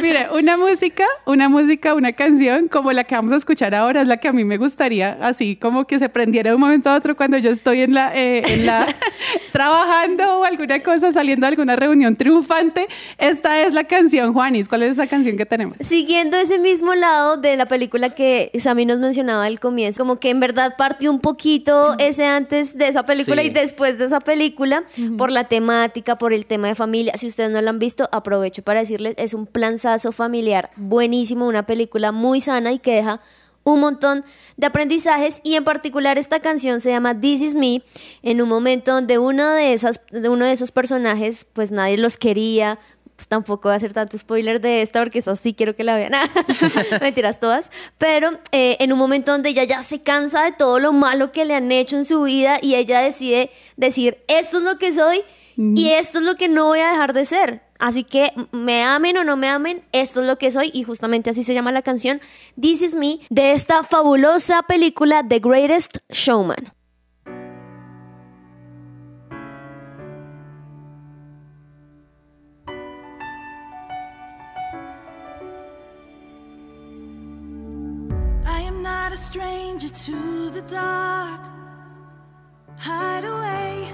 Mire, 0.02 0.28
una 0.34 0.58
música, 0.58 1.06
una 1.26 1.50
música, 1.50 1.94
una 1.94 2.14
canción 2.14 2.68
como 2.80 2.94
la 2.94 3.04
que 3.04 3.14
vamos 3.16 3.34
a 3.34 3.36
escuchar 3.36 3.76
ahora 3.76 4.02
es 4.02 4.08
la 4.08 4.18
que 4.18 4.28
a 4.30 4.34
mí 4.34 4.44
me 4.46 4.58
gustaría, 4.58 5.18
así 5.22 5.56
como 5.56 5.86
que 5.86 6.00
se 6.00 6.08
prendiera 6.10 6.52
de 6.52 6.56
un 6.56 6.62
momento 6.62 6.90
a 6.90 6.96
otro 6.96 7.16
cuando 7.18 7.38
yo 7.38 7.50
estoy 7.52 7.82
en 7.82 7.94
la, 7.94 8.16
eh, 8.16 8.42
en 8.46 8.66
la 8.66 8.88
trabajando 9.52 10.40
o 10.40 10.44
alguna 10.44 10.82
cosa, 10.82 11.12
saliendo 11.12 11.46
de 11.46 11.50
alguna 11.50 11.76
reunión 11.76 12.16
triunfante. 12.16 12.88
Esta 13.18 13.62
es 13.62 13.74
la 13.74 13.84
canción, 13.84 14.34
Juanis. 14.34 14.68
¿Cuál 14.68 14.84
es 14.84 14.92
esa 14.92 15.08
canción 15.08 15.38
que 15.38 15.46
tenemos? 15.46 15.78
Siguiendo 15.82 16.38
ese 16.38 16.60
mismo 16.60 16.96
lado 16.96 17.38
de 17.38 17.56
la 17.56 17.68
película 17.68 18.10
que 18.12 18.52
Sammy 18.58 18.86
nos 18.86 19.00
mencionaba 19.00 19.46
al 19.46 19.60
comienzo, 19.60 20.02
como 20.04 20.20
que 20.20 20.30
en 20.30 20.40
verdad 20.40 20.76
partió 20.78 21.12
un 21.12 21.20
poquito 21.20 21.96
ese 22.00 22.26
antes 22.26 22.78
de 22.78 22.88
esa 22.88 23.04
película 23.06 23.42
Sí. 23.42 23.48
y 23.48 23.52
después 23.52 23.98
de 24.00 24.06
esa 24.06 24.20
película 24.20 24.84
por 25.18 25.32
la 25.32 25.46
temática, 25.46 26.18
por 26.18 26.34
el 26.34 26.46
tema 26.46 26.68
de 26.68 26.76
familia. 26.76 27.14
Si 27.18 27.28
ustedes 27.28 27.52
no 27.52 27.62
lo 27.62 27.70
han 27.70 27.80
visto, 27.80 28.10
aprovecho 28.12 28.62
para 28.64 28.80
decirles, 28.80 29.14
es 29.18 29.34
un 29.34 29.46
planzazo 29.46 30.12
familiar 30.12 30.72
buenísimo, 30.76 31.48
una 31.48 31.66
película 31.66 32.12
muy 32.12 32.42
sana 32.42 32.69
y 32.72 32.80
que 32.80 32.96
deja 32.96 33.22
un 33.64 33.80
montón 33.80 34.24
de 34.58 34.68
aprendizajes 34.68 35.42
y 35.44 35.56
en 35.56 35.64
particular 35.64 36.18
esta 36.18 36.40
canción 36.40 36.82
se 36.82 36.92
llama 36.92 37.20
This 37.20 37.42
Is 37.42 37.56
Me. 37.56 37.84
En 38.24 38.42
un 38.42 38.50
momento 38.50 38.94
donde 38.94 39.20
uno 39.20 39.52
de 39.52 39.74
esas 39.74 40.02
de 40.12 40.30
uno 40.30 40.46
de 40.46 40.54
esos 40.54 40.72
personajes 40.72 41.46
pues 41.54 41.72
nadie 41.72 41.98
los 41.98 42.18
quería 42.18 42.80
pues 43.20 43.28
tampoco 43.28 43.68
voy 43.68 43.74
a 43.74 43.76
hacer 43.76 43.92
tanto 43.92 44.18
spoiler 44.18 44.62
de 44.62 44.82
esta 44.82 45.02
porque 45.02 45.20
esa 45.20 45.36
sí 45.36 45.54
quiero 45.54 45.76
que 45.76 45.84
la 45.84 45.96
vean. 45.96 46.14
Mentiras 47.02 47.42
todas. 47.42 47.70
Pero 47.98 48.32
eh, 48.54 48.78
en 48.80 48.94
un 48.94 48.98
momento 48.98 49.34
donde 49.34 49.50
ella 49.50 49.66
ya 49.66 49.82
se 49.82 50.02
cansa 50.02 50.46
de 50.46 50.54
todo 50.54 50.80
lo 50.80 50.94
malo 50.94 51.34
que 51.34 51.44
le 51.44 51.54
han 51.54 51.70
hecho 51.70 51.98
en 51.98 52.06
su 52.06 52.24
vida 52.24 52.60
y 52.62 52.76
ella 52.76 53.02
decide 53.02 53.52
decir 53.76 54.20
esto 54.30 54.60
es 54.60 54.64
lo 54.64 54.78
que 54.78 54.94
soy 54.94 55.24
y 55.60 55.90
esto 55.90 56.20
es 56.20 56.24
lo 56.24 56.36
que 56.36 56.48
no 56.48 56.68
voy 56.68 56.80
a 56.80 56.92
dejar 56.92 57.12
de 57.12 57.26
ser. 57.26 57.62
Así 57.80 58.06
que 58.06 58.32
me 58.52 58.84
amen 58.84 59.18
o 59.18 59.26
no 59.26 59.36
me 59.36 59.50
amen, 59.50 59.84
esto 59.92 60.22
es 60.22 60.28
lo 60.28 60.38
que 60.38 60.52
soy 60.52 60.72
y 60.74 60.84
justamente 60.84 61.30
así 61.30 61.44
se 61.44 61.54
llama 61.54 61.74
la 61.74 61.82
canción 61.82 62.22
This 62.60 62.82
Is 62.82 62.96
Me 62.96 63.20
de 63.30 63.52
esta 63.52 63.84
fabulosa 63.84 64.64
película 64.64 65.26
The 65.28 65.40
Greatest 65.40 65.98
Showman. 66.10 66.72
I 78.46 78.62
am 78.62 78.82
not 78.82 79.12
a 79.12 79.18
stranger 79.18 79.90
to 79.90 80.52
the 80.52 80.62
dark. 80.70 81.42
Hide 82.78 83.26
away, 83.26 83.94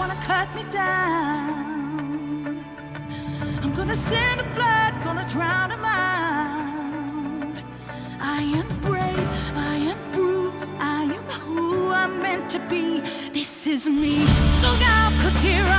Wanna 0.00 0.20
cut 0.22 0.48
me 0.54 0.64
down, 0.72 2.64
I'm 3.62 3.72
gonna 3.74 3.94
send 3.94 4.40
the 4.40 4.44
blood, 4.54 4.94
gonna 5.04 5.26
drown 5.28 5.68
them 5.68 5.84
out. 5.84 7.62
I 8.18 8.40
am 8.60 8.68
brave, 8.80 9.28
I 9.54 9.76
am 9.92 9.98
bruised, 10.12 10.70
I 10.78 11.02
am 11.02 11.24
who 11.44 11.90
I'm 11.90 12.22
meant 12.22 12.48
to 12.52 12.58
be. 12.70 13.02
This 13.30 13.66
is 13.66 13.86
me. 13.86 14.14
Look 14.64 14.80
out, 14.96 15.12
cause 15.22 15.38
here 15.42 15.69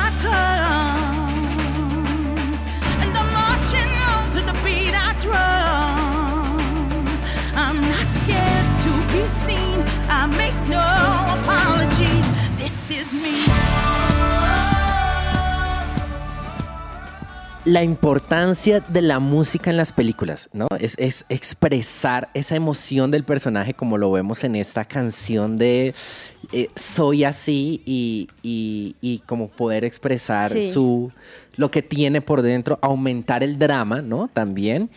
la 17.72 17.84
importancia 17.84 18.82
de 18.82 19.02
la 19.02 19.20
música 19.20 19.70
en 19.70 19.78
las 19.78 19.94
películas, 19.94 20.50
¿no? 20.52 20.68
Es, 20.78 20.96
es 20.98 21.24
expresar 21.30 22.30
esa 22.34 22.56
emoción 22.58 23.12
del 23.12 23.24
personaje 23.24 23.74
como 23.74 23.98
lo 23.98 24.12
vemos 24.12 24.44
en 24.44 24.56
esta 24.58 24.84
canción 24.84 25.58
de 25.58 25.94
eh, 26.52 26.68
Soy 26.76 27.24
así 27.24 27.82
y, 27.86 28.28
y- 28.44 28.96
y 29.00 29.20
como 29.20 29.48
poder 29.48 29.86
expresar 29.86 30.50
Sí. 30.52 30.74
su 30.74 31.12
lo 31.56 31.72
que 31.72 31.82
tiene 31.82 32.20
por 32.22 32.42
dentro, 32.42 32.78
aumentar 32.82 33.42
el 33.42 33.58
drama, 33.58 34.02
¿no? 34.02 34.28
También 34.28 34.90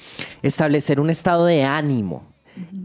establecer 0.43 0.99
un 0.99 1.11
estado 1.11 1.47
de 1.47 1.63
ánimo. 1.63 2.34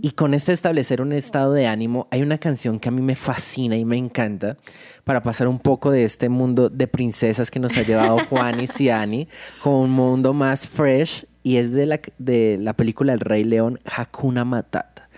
Y 0.01 0.11
con 0.11 0.33
este 0.33 0.51
establecer 0.51 1.01
un 1.01 1.11
estado 1.13 1.53
de 1.53 1.67
ánimo, 1.67 2.07
hay 2.11 2.21
una 2.21 2.37
canción 2.37 2.79
que 2.79 2.89
a 2.89 2.91
mí 2.91 3.01
me 3.01 3.15
fascina 3.15 3.75
y 3.75 3.85
me 3.85 3.97
encanta 3.97 4.57
para 5.03 5.21
pasar 5.21 5.47
un 5.47 5.59
poco 5.59 5.91
de 5.91 6.03
este 6.03 6.29
mundo 6.29 6.69
de 6.69 6.87
princesas 6.87 7.51
que 7.51 7.59
nos 7.59 7.77
ha 7.77 7.83
llevado 7.83 8.17
Juan 8.29 8.61
y 8.61 8.67
Ciani 8.67 9.27
con 9.61 9.73
un 9.73 9.91
mundo 9.91 10.33
más 10.33 10.67
fresh 10.67 11.25
y 11.43 11.57
es 11.57 11.71
de 11.71 11.85
la, 11.85 11.99
de 12.17 12.57
la 12.59 12.73
película 12.73 13.13
El 13.13 13.19
Rey 13.19 13.43
León, 13.43 13.79
Hakuna 13.85 14.45
Matata. 14.45 15.09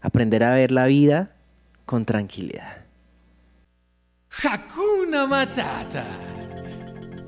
Aprender 0.00 0.44
a 0.44 0.54
ver 0.54 0.70
la 0.70 0.86
vida 0.86 1.30
con 1.86 2.04
tranquilidad. 2.04 2.84
Hakuna 4.42 5.26
Matata. 5.26 6.04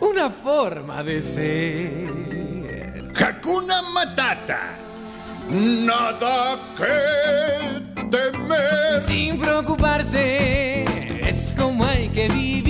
Una 0.01 0.29
forma 0.29 1.03
de 1.03 1.23
ser. 1.23 3.13
Hakuna 3.15 3.83
Matata. 3.95 4.86
Nada 5.49 6.59
que 6.77 8.07
temer. 8.11 9.01
Sin 9.07 9.39
preocuparse, 9.39 10.83
es 11.29 11.55
como 11.57 11.85
hay 11.85 12.09
que 12.09 12.29
vivir. 12.29 12.66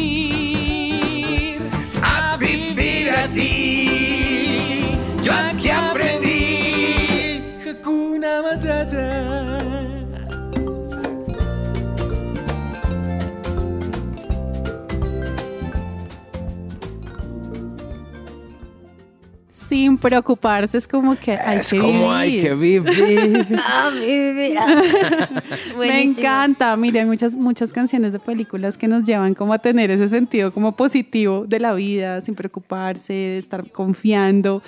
Sin 19.96 20.02
preocuparse, 20.02 20.76
es 20.76 20.86
como 20.86 21.16
que 21.16 21.32
hay 21.32 21.60
Es 21.60 21.70
que 21.70 21.78
como 21.78 22.12
hay 22.12 22.42
que 22.42 22.54
vivir. 22.54 23.46
Ah. 23.58 23.90
Me 25.78 26.02
encanta. 26.02 26.76
Mire, 26.76 27.00
hay 27.00 27.06
muchas, 27.06 27.32
muchas 27.32 27.72
canciones 27.72 28.12
de 28.12 28.18
películas 28.18 28.76
que 28.76 28.88
nos 28.88 29.06
llevan 29.06 29.34
como 29.34 29.54
a 29.54 29.58
tener 29.58 29.90
ese 29.90 30.08
sentido 30.08 30.52
como 30.52 30.72
positivo 30.72 31.46
de 31.46 31.60
la 31.60 31.72
vida, 31.72 32.20
sin 32.20 32.34
preocuparse, 32.34 33.12
de 33.12 33.38
estar 33.38 33.70
confiando. 33.70 34.62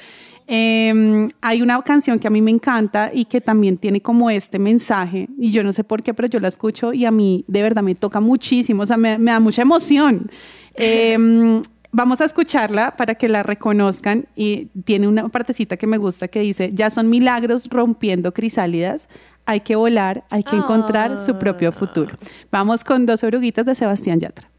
Eh, 0.46 1.28
hay 1.42 1.60
una 1.60 1.82
canción 1.82 2.18
que 2.18 2.26
a 2.26 2.30
mí 2.30 2.40
me 2.40 2.50
encanta 2.50 3.10
y 3.12 3.26
que 3.26 3.42
también 3.42 3.76
tiene 3.76 4.00
como 4.00 4.30
este 4.30 4.58
mensaje, 4.58 5.28
y 5.38 5.50
yo 5.50 5.62
no 5.62 5.74
sé 5.74 5.84
por 5.84 6.02
qué, 6.02 6.14
pero 6.14 6.26
yo 6.26 6.40
la 6.40 6.48
escucho 6.48 6.94
y 6.94 7.04
a 7.04 7.10
mí 7.10 7.44
de 7.48 7.60
verdad 7.60 7.82
me 7.82 7.94
toca 7.94 8.20
muchísimo, 8.20 8.84
o 8.84 8.86
sea, 8.86 8.96
me, 8.96 9.18
me 9.18 9.30
da 9.30 9.40
mucha 9.40 9.60
emoción. 9.60 10.30
Eh, 10.74 11.60
vamos 11.92 12.20
a 12.20 12.24
escucharla 12.24 12.96
para 12.96 13.14
que 13.14 13.28
la 13.28 13.42
reconozcan 13.42 14.26
y 14.36 14.66
tiene 14.84 15.08
una 15.08 15.28
partecita 15.28 15.76
que 15.76 15.86
me 15.86 15.98
gusta 15.98 16.28
que 16.28 16.40
dice, 16.40 16.70
ya 16.74 16.90
son 16.90 17.08
milagros 17.08 17.68
rompiendo 17.68 18.32
crisálidas, 18.32 19.08
hay 19.46 19.60
que 19.60 19.76
volar, 19.76 20.24
hay 20.30 20.42
que 20.42 20.56
encontrar 20.56 21.16
su 21.16 21.38
propio 21.38 21.72
futuro. 21.72 22.16
Vamos 22.50 22.84
con 22.84 23.06
dos 23.06 23.24
oruguitas 23.24 23.64
de 23.64 23.74
Sebastián 23.74 24.20
Yatra. 24.20 24.50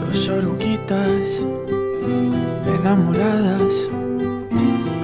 Dos 0.00 0.28
oruguitas 0.28 1.46
enamoradas 2.80 3.88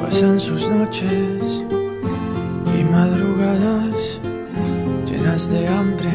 pasan 0.01 0.40
sus 0.40 0.68
noches 0.68 1.64
y 2.77 2.85
madrugadas 2.85 4.20
llenas 5.12 5.51
de 5.51 5.68
hambre. 5.68 6.11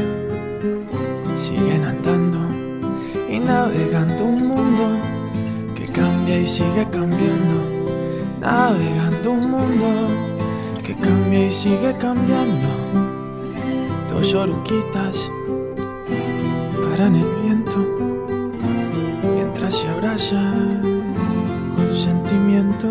Siguen 1.37 1.85
andando 1.85 2.39
y 3.29 3.39
navegando 3.39 4.25
un 4.25 4.47
mundo 4.47 4.85
que 5.75 5.85
cambia 5.87 6.39
y 6.39 6.45
sigue 6.45 6.87
cambiando. 6.91 7.57
Navegando 8.39 9.31
un 9.31 9.51
mundo 9.51 9.87
que 10.83 10.95
cambia 10.95 11.45
y 11.45 11.51
sigue 11.51 11.95
cambiando. 11.97 12.67
Dos 14.09 14.33
oruguitas 14.33 15.29
paran 16.83 17.15
el 17.15 17.29
viento 17.43 17.77
mientras 19.35 19.75
se 19.75 19.87
abrazan 19.89 20.81
con 21.75 21.95
sentimiento. 21.95 22.87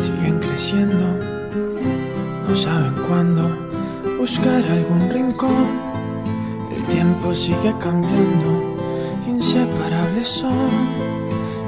Siguen 0.00 0.38
creciendo, 0.40 1.06
no 2.48 2.56
saben 2.56 2.94
cuándo 3.06 3.61
buscar 4.22 4.62
algún 4.70 5.10
rincón. 5.10 5.66
El 6.70 6.84
tiempo 6.84 7.34
sigue 7.34 7.74
cambiando, 7.80 8.50
inseparables 9.26 10.28
son, 10.28 10.70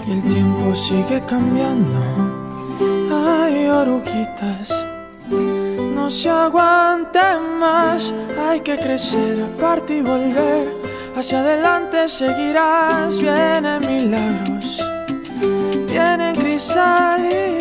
y 0.07 0.13
el 0.13 0.23
tiempo 0.23 0.73
sigue 0.77 1.21
cambiando. 1.27 1.99
Ay, 3.11 3.67
oruguitas, 3.67 4.69
no 5.97 6.09
se 6.09 6.31
aguanten 6.31 7.41
más, 7.59 8.15
hay 8.39 8.61
que 8.61 8.77
crecer, 8.77 9.43
aparte 9.43 9.97
y 9.97 10.03
volver. 10.03 10.73
Hacia 11.17 11.41
adelante 11.41 12.09
seguirás, 12.09 13.19
vienen 13.19 13.81
milagros, 13.81 14.81
vienen 15.89 16.37
crisálidas. 16.37 17.54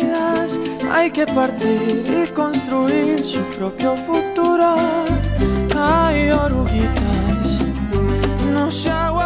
Hay 0.96 1.10
que 1.10 1.26
partir 1.26 2.24
y 2.24 2.32
construir 2.32 3.26
su 3.26 3.42
propio 3.58 3.96
futuro. 3.96 4.76
Ay, 5.76 6.30
oruguitas, 6.30 7.64
no 8.52 8.70
se 8.70 8.90
más. 8.90 9.23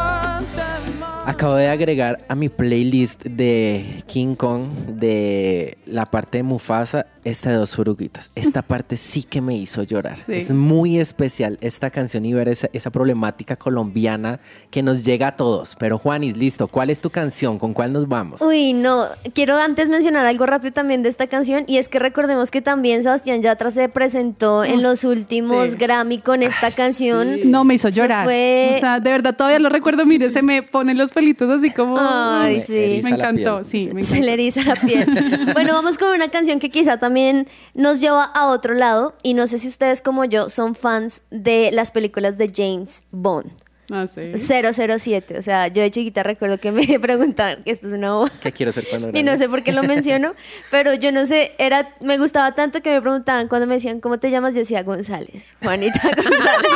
Acabo 1.39 1.55
de 1.55 1.69
agregar 1.69 2.25
a 2.27 2.35
mi 2.35 2.49
playlist 2.49 3.23
de 3.25 4.03
King 4.09 4.35
Kong 4.35 4.67
de 4.97 5.79
la 5.87 6.05
parte 6.05 6.39
de 6.39 6.43
Mufasa 6.43 7.07
esta 7.23 7.51
de 7.51 7.57
dos 7.59 7.79
oruguitas. 7.79 8.33
Esta 8.35 8.61
parte 8.63 8.97
sí 8.97 9.23
que 9.23 9.41
me 9.41 9.55
hizo 9.57 9.85
llorar. 9.85 10.17
Sí. 10.19 10.33
Es 10.33 10.51
muy 10.51 10.99
especial 10.99 11.57
esta 11.61 11.91
canción 11.91 12.25
y 12.25 12.33
ver 12.33 12.49
esa, 12.49 12.69
esa 12.73 12.91
problemática 12.91 13.55
colombiana 13.55 14.41
que 14.73 14.83
nos 14.83 15.05
llega 15.05 15.29
a 15.29 15.37
todos. 15.37 15.77
Pero 15.79 15.97
Juanis, 15.99 16.37
listo, 16.37 16.67
¿cuál 16.67 16.91
es 16.91 17.01
tu 17.01 17.11
canción? 17.11 17.61
¿Con 17.61 17.73
cuál 17.73 17.93
nos 17.93 18.09
vamos? 18.09 18.41
Uy, 18.43 18.73
no, 18.73 19.07
quiero 19.33 19.59
antes 19.59 19.89
mencionar 19.89 20.27
algo 20.27 20.45
rápido 20.45 20.73
también 20.73 21.05
de 21.05 21.09
esta 21.09 21.29
canción 21.29 21.63
y 21.69 21.77
es 21.77 21.89
que 21.89 22.01
recordemos 22.01 22.51
que 22.51 22.63
también 22.63 23.05
Sebastián 23.05 23.43
Yatra 23.43 23.71
se 23.71 23.89
presentó 23.89 24.65
en 24.65 24.83
los 24.83 25.05
últimos 25.05 25.71
Sí. 25.71 25.77
Grammy 25.79 26.19
con 26.19 26.43
esta 26.43 26.73
canción. 26.73 27.49
No, 27.49 27.63
me 27.63 27.75
hizo 27.75 27.89
Se 27.93 27.95
llorar. 27.95 28.25
fue- 28.25 28.73
O 28.75 28.79
sea, 28.81 28.99
de 28.99 29.13
verdad 29.13 29.37
todavía 29.37 29.61
lo 29.61 29.69
recuerdo. 29.69 30.05
Mire, 30.05 30.31
se 30.31 30.43
me 30.43 30.65
ponen 30.65 30.99
los 30.99 31.13
pelitos 31.13 31.28
así 31.55 31.71
como. 31.71 31.97
Ay, 31.99 32.61
sí. 32.61 33.01
Me 33.03 33.11
encantó, 33.11 33.65
sí, 33.65 33.91
me 33.93 34.03
Se 34.03 34.21
le 34.23 34.33
eriza 34.33 34.63
la 34.65 34.77
piel. 34.77 35.07
bueno, 35.55 35.73
vamos 35.73 35.99
con 35.99 36.11
una 36.11 36.29
canción 36.29 36.59
que 36.59 36.71
quizá 36.71 36.99
también 36.99 37.49
nos 37.75 38.01
lleva 38.01 38.25
a 38.25 38.47
otro 38.49 38.75
lado 38.75 39.15
y 39.23 39.35
no 39.35 39.47
sé 39.47 39.59
si 39.59 39.69
ustedes 39.69 40.03
como 40.03 40.25
yo 40.25 40.51
son 40.51 40.75
fans 40.75 41.23
de 41.31 41.71
las 41.73 41.91
películas 41.91 42.39
de 42.39 42.53
James 42.55 43.05
Bond. 43.11 43.68
Ah, 43.91 44.07
sí. 44.07 44.33
007, 44.39 45.39
o 45.39 45.43
sea, 45.43 45.69
yo 45.69 45.81
de 45.81 45.91
chiquita 45.91 46.23
recuerdo 46.23 46.59
que 46.59 46.73
me 46.73 46.99
preguntaban 47.01 47.63
que 47.65 47.71
esto 47.71 47.87
es 47.87 47.95
una 47.95 48.13
boba. 48.13 48.31
¿Qué 48.41 48.53
quiero 48.53 48.71
ser 48.71 48.87
cuando 48.91 49.09
Y 49.09 49.13
grande? 49.13 49.31
no 49.33 49.39
sé 49.39 49.49
por 49.49 49.63
qué 49.63 49.73
lo 49.73 49.83
menciono, 49.95 50.35
pero 50.71 50.93
yo 50.95 51.11
no 51.11 51.25
sé, 51.25 51.55
era, 51.59 51.95
me 52.01 52.19
gustaba 52.19 52.55
tanto 52.55 52.83
que 52.83 52.91
me 52.91 53.01
preguntaban 53.01 53.49
cuando 53.49 53.67
me 53.67 53.75
decían, 53.77 54.01
¿cómo 54.01 54.19
te 54.19 54.31
llamas? 54.31 54.53
Yo 54.55 54.59
decía 54.61 54.83
González, 54.83 55.55
Juanita 55.63 56.01
González. 56.17 56.71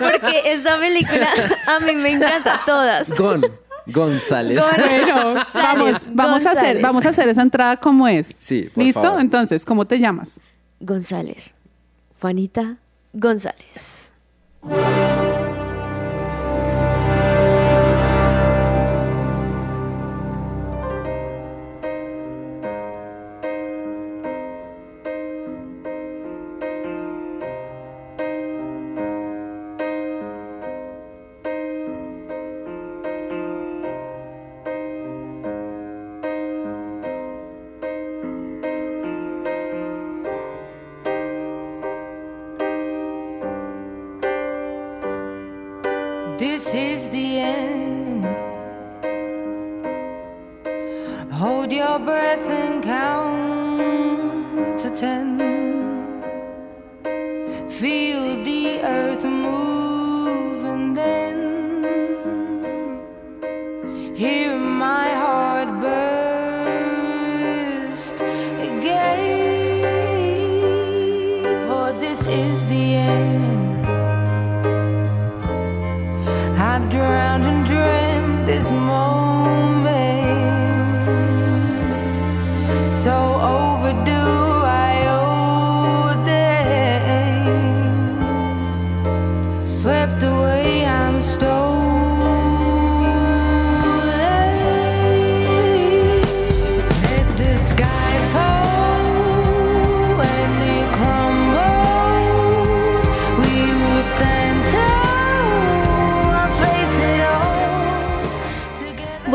Porque 0.00 0.42
esta 0.52 0.78
película 0.78 1.28
a 1.66 1.80
mí 1.80 1.92
me 1.94 2.12
encanta, 2.12 2.60
todas. 2.66 3.16
Gon, 3.16 3.42
González. 3.86 4.58
Bueno, 4.76 5.34
vamos, 5.54 6.08
vamos 6.12 6.44
a 6.46 6.50
hacer, 6.50 6.62
González. 6.64 6.82
vamos 6.82 7.06
a 7.06 7.08
hacer 7.10 7.28
esa 7.28 7.42
entrada 7.42 7.76
como 7.76 8.08
es. 8.08 8.34
Sí, 8.38 8.68
por 8.74 8.82
¿Listo? 8.82 9.00
favor. 9.02 9.20
Entonces, 9.20 9.64
¿cómo 9.64 9.84
te 9.84 9.98
llamas? 10.00 10.40
González, 10.80 11.54
Juanita 12.20 12.78
González. 13.12 14.12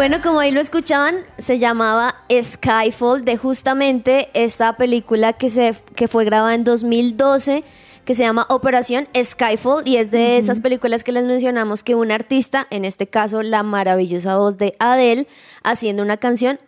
Bueno, 0.01 0.19
como 0.19 0.39
ahí 0.39 0.49
lo 0.49 0.61
escuchaban, 0.61 1.17
se 1.37 1.59
llamaba 1.59 2.15
Skyfall 2.27 3.23
de 3.23 3.37
justamente 3.37 4.31
esta 4.33 4.75
película 4.75 5.33
que, 5.33 5.51
se, 5.51 5.75
que 5.95 6.07
fue 6.07 6.25
grabada 6.25 6.55
en 6.55 6.63
2012 6.63 7.63
que 8.03 8.15
se 8.15 8.23
llama 8.23 8.47
Operación 8.49 9.07
Skyfall 9.15 9.87
y 9.87 9.97
es 9.97 10.09
de 10.09 10.39
esas 10.39 10.59
películas 10.59 11.03
que 11.03 11.11
les 11.11 11.25
mencionamos 11.25 11.83
que 11.83 11.93
un 11.93 12.11
artista, 12.11 12.65
en 12.71 12.83
este 12.83 13.05
caso 13.05 13.43
la 13.43 13.61
maravillosa 13.61 14.37
voz 14.37 14.57
de 14.57 14.75
Adele, 14.79 15.27
haciendo 15.61 16.01
una 16.01 16.17
canción 16.17 16.59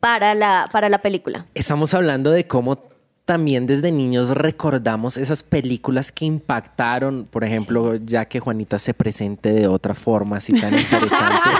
para 0.00 0.34
la, 0.34 0.68
para 0.72 0.88
la 0.88 1.00
película. 1.00 1.46
Estamos 1.54 1.94
hablando 1.94 2.32
de 2.32 2.48
cómo 2.48 2.89
también 3.30 3.64
desde 3.64 3.92
niños 3.92 4.30
recordamos 4.30 5.16
esas 5.16 5.44
películas 5.44 6.10
que 6.10 6.24
impactaron, 6.24 7.28
por 7.30 7.44
ejemplo, 7.44 7.94
ya 7.94 8.24
que 8.24 8.40
Juanita 8.40 8.76
se 8.76 8.92
presente 8.92 9.52
de 9.52 9.68
otra 9.68 9.94
forma 9.94 10.38
así 10.38 10.52
tan 10.52 10.76
interesante. 10.76 11.50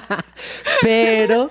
Pero 0.80 1.50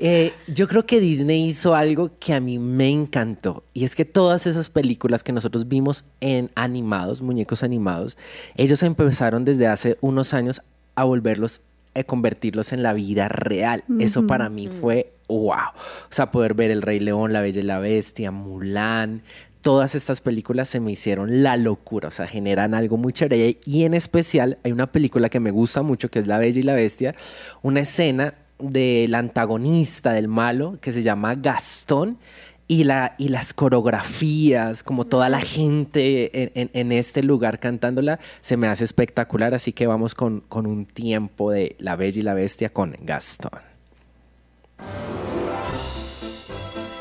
eh, 0.00 0.32
yo 0.48 0.66
creo 0.66 0.84
que 0.84 0.98
Disney 0.98 1.46
hizo 1.46 1.76
algo 1.76 2.10
que 2.18 2.34
a 2.34 2.40
mí 2.40 2.58
me 2.58 2.90
encantó 2.90 3.62
y 3.72 3.84
es 3.84 3.94
que 3.94 4.04
todas 4.04 4.48
esas 4.48 4.68
películas 4.68 5.22
que 5.22 5.30
nosotros 5.30 5.68
vimos 5.68 6.04
en 6.20 6.50
animados, 6.56 7.22
muñecos 7.22 7.62
animados, 7.62 8.16
ellos 8.56 8.82
empezaron 8.82 9.44
desde 9.44 9.68
hace 9.68 9.96
unos 10.00 10.34
años 10.34 10.60
a 10.96 11.04
volverlos 11.04 11.60
convertirlos 12.02 12.72
en 12.72 12.82
la 12.82 12.92
vida 12.92 13.28
real. 13.28 13.84
Eso 14.00 14.26
para 14.26 14.48
mí 14.48 14.68
fue 14.68 15.12
wow. 15.28 15.50
O 15.50 16.10
sea, 16.10 16.32
poder 16.32 16.54
ver 16.54 16.72
El 16.72 16.82
Rey 16.82 16.98
León, 16.98 17.32
La 17.32 17.40
Bella 17.40 17.60
y 17.60 17.64
la 17.64 17.78
Bestia, 17.78 18.32
Mulan, 18.32 19.22
todas 19.64 19.94
estas 19.94 20.20
películas 20.20 20.68
se 20.68 20.78
me 20.78 20.92
hicieron 20.92 21.42
la 21.42 21.56
locura, 21.56 22.08
o 22.08 22.10
sea, 22.10 22.26
generan 22.26 22.74
algo 22.74 22.98
muy 22.98 23.14
chévere. 23.14 23.58
Y 23.64 23.84
en 23.84 23.94
especial 23.94 24.58
hay 24.62 24.72
una 24.72 24.92
película 24.92 25.30
que 25.30 25.40
me 25.40 25.50
gusta 25.50 25.80
mucho, 25.82 26.10
que 26.10 26.18
es 26.18 26.26
La 26.26 26.36
Bella 26.36 26.60
y 26.60 26.62
la 26.62 26.74
Bestia, 26.74 27.14
una 27.62 27.80
escena 27.80 28.34
del 28.58 29.14
antagonista, 29.14 30.12
del 30.12 30.28
malo, 30.28 30.76
que 30.82 30.92
se 30.92 31.02
llama 31.02 31.34
Gastón. 31.36 32.18
Y, 32.66 32.84
la, 32.84 33.14
y 33.18 33.28
las 33.28 33.52
coreografías, 33.52 34.82
como 34.82 35.04
toda 35.04 35.28
la 35.28 35.40
gente 35.40 36.42
en, 36.44 36.50
en- 36.54 36.70
en 36.72 36.92
este 36.92 37.22
lugar 37.22 37.60
cantándola, 37.60 38.18
se 38.40 38.56
me 38.56 38.68
hace 38.68 38.84
espectacular. 38.84 39.52
Así 39.54 39.72
que 39.72 39.86
vamos 39.86 40.14
con, 40.14 40.40
con 40.40 40.66
un 40.66 40.86
tiempo 40.86 41.50
de 41.50 41.76
La 41.78 41.94
Bella 41.96 42.18
y 42.20 42.22
la 42.22 42.32
Bestia 42.34 42.70
con 42.70 42.96
Gastón. 43.02 43.60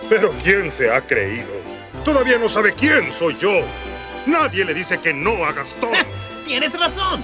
Pero 0.09 0.34
¿quién 0.43 0.70
se 0.70 0.91
ha 0.91 1.01
creído? 1.01 1.47
Todavía 2.03 2.38
no 2.38 2.49
sabe 2.49 2.74
quién 2.74 3.11
soy 3.11 3.36
yo. 3.38 3.61
Nadie 4.26 4.66
le 4.66 4.74
dice 4.74 4.99
que 4.99 5.14
no 5.14 5.45
a 5.45 5.53
Gastón. 5.53 5.91
Tienes 6.45 6.78
razón. 6.78 7.24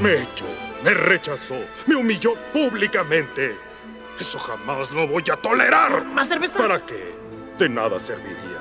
Me 0.00 0.14
echó, 0.14 0.44
me 0.84 0.92
rechazó, 0.92 1.54
me 1.86 1.94
humilló 1.94 2.34
públicamente. 2.52 3.52
Eso 4.18 4.38
jamás 4.38 4.90
lo 4.90 5.06
voy 5.06 5.22
a 5.32 5.36
tolerar. 5.36 6.04
¿Más 6.04 6.28
cerveza? 6.28 6.58
¿Para 6.58 6.84
qué? 6.84 7.14
De 7.58 7.68
nada 7.68 7.98
serviría. 7.98 8.60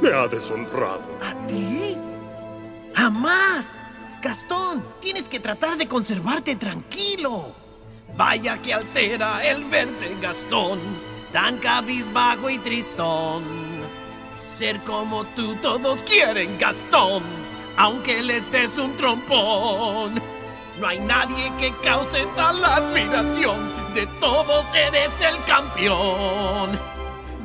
Me 0.00 0.10
ha 0.10 0.28
deshonrado. 0.28 1.08
¿A 1.20 1.34
ti? 1.46 1.96
¡Jamás! 2.94 3.74
Gastón, 4.22 4.84
tienes 5.00 5.28
que 5.28 5.40
tratar 5.40 5.76
de 5.76 5.88
conservarte 5.88 6.56
tranquilo. 6.56 7.52
Vaya 8.16 8.56
que 8.58 8.72
altera 8.72 9.44
el 9.44 9.64
verte, 9.64 10.16
Gastón, 10.20 10.78
tan 11.32 11.58
cabizbajo 11.58 12.48
y 12.48 12.58
tristón. 12.58 13.44
Ser 14.46 14.80
como 14.84 15.24
tú 15.36 15.54
todos 15.56 16.02
quieren, 16.02 16.56
Gastón, 16.58 17.24
aunque 17.76 18.22
les 18.22 18.50
des 18.52 18.78
un 18.78 18.96
trompón. 18.96 20.22
No 20.80 20.86
hay 20.86 21.00
nadie 21.00 21.52
que 21.58 21.74
cause 21.82 22.26
tal 22.36 22.64
admiración, 22.64 23.72
de 23.94 24.06
todos 24.20 24.64
eres 24.74 25.12
el 25.20 25.42
campeón. 25.44 26.95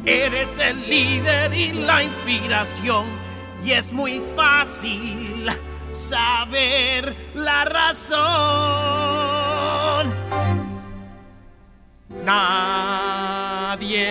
Eres 0.05 0.57
el 0.59 0.89
líder 0.89 1.53
y 1.53 1.73
la 1.73 2.01
inspiración, 2.03 3.05
y 3.63 3.71
es 3.73 3.91
muy 3.91 4.19
fácil 4.35 5.47
saber 5.93 7.15
la 7.35 7.65
razón. 7.65 8.21
Nadie 12.23 14.07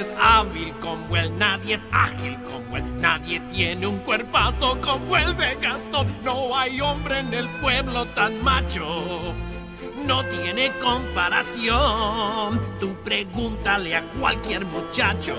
es 0.00 0.12
hábil 0.18 0.72
como 0.80 1.16
él, 1.16 1.30
nadie 1.38 1.74
es 1.74 1.86
ágil 1.92 2.38
como 2.42 2.78
él, 2.78 2.84
nadie 2.98 3.40
tiene 3.50 3.86
un 3.86 3.98
cuerpazo 3.98 4.80
como 4.80 5.16
el 5.18 5.36
de 5.36 5.54
Gastón. 5.56 6.06
No 6.24 6.56
hay 6.56 6.80
hombre 6.80 7.18
en 7.18 7.34
el 7.34 7.48
pueblo 7.60 8.06
tan 8.06 8.42
macho, 8.42 9.34
no 10.06 10.24
tiene 10.24 10.70
comparación. 10.82 12.60
Tú 12.80 12.94
pregúntale 13.04 13.96
a 13.96 14.02
cualquier 14.18 14.64
muchacho, 14.66 15.34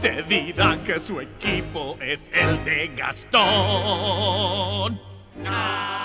te 0.00 0.22
dirán 0.22 0.82
que 0.84 0.98
su 1.00 1.20
equipo 1.20 1.96
es 2.00 2.30
el 2.34 2.64
de 2.64 2.90
Gastón. 2.96 3.44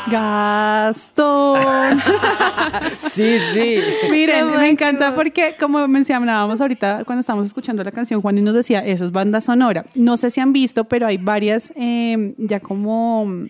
Gastón. 0.07 1.59
Sí, 2.97 3.37
sí. 3.53 3.79
Miren, 4.09 4.55
me 4.55 4.69
encanta 4.69 5.13
porque, 5.15 5.55
como 5.59 5.87
mencionábamos 5.87 6.61
ahorita 6.61 7.03
cuando 7.05 7.21
estábamos 7.21 7.47
escuchando 7.47 7.83
la 7.83 7.91
canción, 7.91 8.21
Juan 8.21 8.37
y 8.37 8.41
nos 8.41 8.53
decía, 8.53 8.79
eso 8.79 9.05
es 9.05 9.11
banda 9.11 9.41
sonora. 9.41 9.85
No 9.95 10.17
sé 10.17 10.29
si 10.29 10.39
han 10.39 10.53
visto, 10.53 10.85
pero 10.85 11.07
hay 11.07 11.17
varias 11.17 11.73
eh, 11.75 12.33
ya 12.37 12.59
como... 12.59 13.45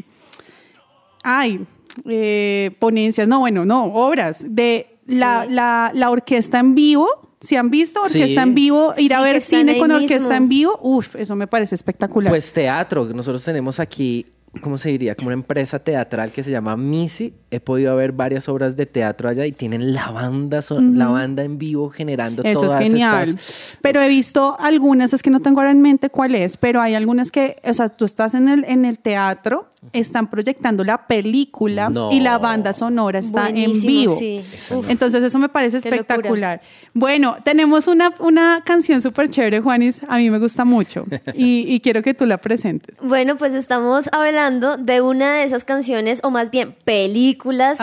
Hay 1.24 1.66
eh, 2.06 2.72
ponencias, 2.80 3.28
no, 3.28 3.40
bueno, 3.40 3.66
no, 3.66 3.86
obras 3.86 4.46
de 4.48 4.98
la, 5.08 5.46
la, 5.46 5.92
la 5.94 6.10
orquesta 6.12 6.60
en 6.60 6.76
vivo. 6.76 7.08
Si 7.42 7.56
han 7.56 7.70
visto 7.70 8.02
orquesta 8.02 8.28
Sí. 8.28 8.50
en 8.50 8.54
vivo, 8.54 8.92
ir 8.98 9.14
a 9.14 9.20
Sí, 9.20 9.24
ver 9.24 9.42
cine 9.42 9.78
con 9.80 9.92
orquesta 9.92 10.18
mismo. 10.18 10.34
en 10.34 10.50
vivo, 10.50 10.80
uff, 10.82 11.16
eso 11.16 11.36
me 11.38 11.48
parece 11.48 11.74
espectacular. 11.76 12.30
Pues 12.32 12.52
teatro, 12.52 13.06
nosotros 13.06 13.44
tenemos 13.46 13.80
aquí, 13.80 14.26
¿cómo 14.62 14.78
se 14.78 14.90
diría? 14.90 15.16
Como 15.16 15.28
una 15.28 15.36
empresa 15.36 15.80
teatral 15.80 16.32
que 16.32 16.44
se 16.44 16.52
llama 16.52 16.76
Misi. 16.76 17.34
He 17.52 17.60
podido 17.60 17.96
ver 17.96 18.12
varias 18.12 18.48
obras 18.50 18.76
de 18.76 18.86
teatro 18.86 19.30
allá 19.30 19.46
y 19.46 19.52
tienen 19.52 19.94
la 19.94 20.12
banda, 20.12 20.62
son- 20.62 20.90
Ujú. 20.90 20.98
la 20.98 21.08
banda 21.08 21.44
en 21.44 21.58
vivo 21.58 21.90
generando 21.90 22.44
Eso 22.44 22.62
es 22.66 22.68
todas 22.68 22.84
genial. 22.84 23.30
estas- 23.30 23.78
Pero 23.82 24.02
he 24.02 24.08
visto 24.08 24.56
algunas, 24.60 25.14
es 25.14 25.22
que 25.24 25.30
no 25.30 25.40
tengo 25.40 25.60
ahora 25.60 25.72
en 25.72 25.82
mente 25.82 26.10
cuál 26.10 26.36
es, 26.36 26.58
pero 26.58 26.82
hay 26.82 26.96
algunas 26.96 27.32
que, 27.32 27.58
o 27.64 27.74
sea, 27.74 27.90
tú 27.90 28.06
estás 28.06 28.34
en 28.34 28.50
el, 28.50 28.64
en 28.66 28.86
el 28.86 29.00
teatro, 29.00 29.70
están 29.94 30.30
proyectando 30.30 30.84
la 30.84 31.08
película 31.08 31.90
No. 31.90 32.12
y 32.12 32.20
la 32.20 32.38
banda 32.38 32.74
sonora 32.74 33.20
está 33.20 33.48
en 33.50 33.72
vivo. 33.82 34.14
sí. 34.14 34.44
Uf. 34.76 34.90
Entonces 34.90 35.24
eso 35.24 35.40
me 35.40 35.48
parece 35.50 35.80
Qué 35.80 35.90
locura. 35.90 36.02
espectacular. 36.02 36.62
Bueno, 36.94 37.38
tenemos 37.46 37.88
una, 37.88 38.14
una 38.20 38.62
canción 38.66 39.02
súper 39.02 39.30
chévere, 39.30 39.62
Juanis, 39.62 40.02
a 40.08 40.18
mí 40.18 40.30
me 40.30 40.38
gusta 40.40 40.66
mucho 40.66 41.06
y, 41.34 41.64
y 41.68 41.80
quiero 41.80 42.02
que 42.02 42.14
tú 42.14 42.26
la 42.26 42.38
presentes. 42.40 42.98
Bueno, 43.02 43.38
pues 43.38 43.54
estamos 43.54 44.10
hablando 44.12 44.49
de 44.50 45.02
una 45.02 45.36
de 45.36 45.44
esas 45.44 45.66
canciones, 45.66 46.20
o 46.24 46.32
más 46.32 46.52
bien 46.52 46.76
películas, 46.84 47.80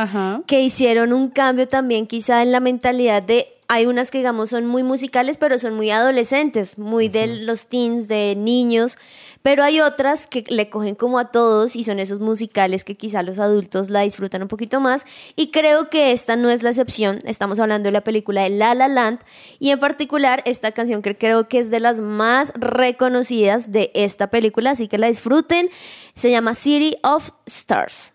que 0.47 0.61
hicieron 0.61 1.13
un 1.13 1.29
cambio 1.29 1.69
también 1.69 2.07
quizá 2.07 2.43
en 2.43 2.53
la 2.53 2.61
mentalidad 2.61 3.23
de 3.23 3.53
hay 3.69 3.87
unas 3.87 4.11
que 4.11 4.19
digamos 4.19 4.51
son 4.51 4.67
muy 4.67 4.83
musicales, 4.83 5.39
pero 5.39 5.59
son 5.59 5.75
muy 5.75 5.91
adolescentes, 5.91 6.79
muy 6.79 7.09
de 7.09 7.27
los 7.27 7.67
teens, 7.67 8.07
de 8.07 8.37
niños, 8.37 8.97
pero 9.47 9.63
hay 9.63 9.79
otras 9.79 10.27
que 10.27 10.43
le 10.49 10.69
cogen 10.69 10.97
como 10.97 11.21
a 11.21 11.31
todos 11.31 11.77
y 11.77 11.85
son 11.85 12.01
esos 12.01 12.19
musicales 12.19 12.83
que 12.83 12.97
quizá 12.97 13.23
los 13.23 13.39
adultos 13.39 13.91
la 13.91 14.01
disfrutan 14.01 14.43
un 14.43 14.49
poquito 14.49 14.81
más. 14.81 15.05
Y 15.37 15.53
creo 15.53 15.89
que 15.89 16.11
esta 16.11 16.35
no 16.35 16.51
es 16.51 16.65
la 16.65 16.71
excepción, 16.71 17.21
estamos 17.25 17.61
hablando 17.61 17.87
de 17.87 17.93
la 17.93 18.01
película 18.01 18.43
de 18.43 18.51
La 18.51 18.75
La 18.75 18.89
Land. 18.89 19.21
Y 19.61 19.71
en 19.71 19.79
particular 19.79 20.43
esta 20.47 20.73
canción 20.73 21.01
que 21.01 21.17
creo 21.17 21.47
que 21.47 21.61
es 21.61 21.71
de 21.71 21.79
las 21.79 22.01
más 22.01 22.53
reconocidas 22.57 23.71
de 23.71 23.93
esta 23.95 24.31
película, 24.31 24.73
así 24.73 24.89
que 24.89 24.99
la 24.99 25.07
disfruten, 25.07 25.71
se 26.15 26.33
llama 26.33 26.53
City 26.53 26.97
of 27.05 27.31
Stars. 27.47 28.15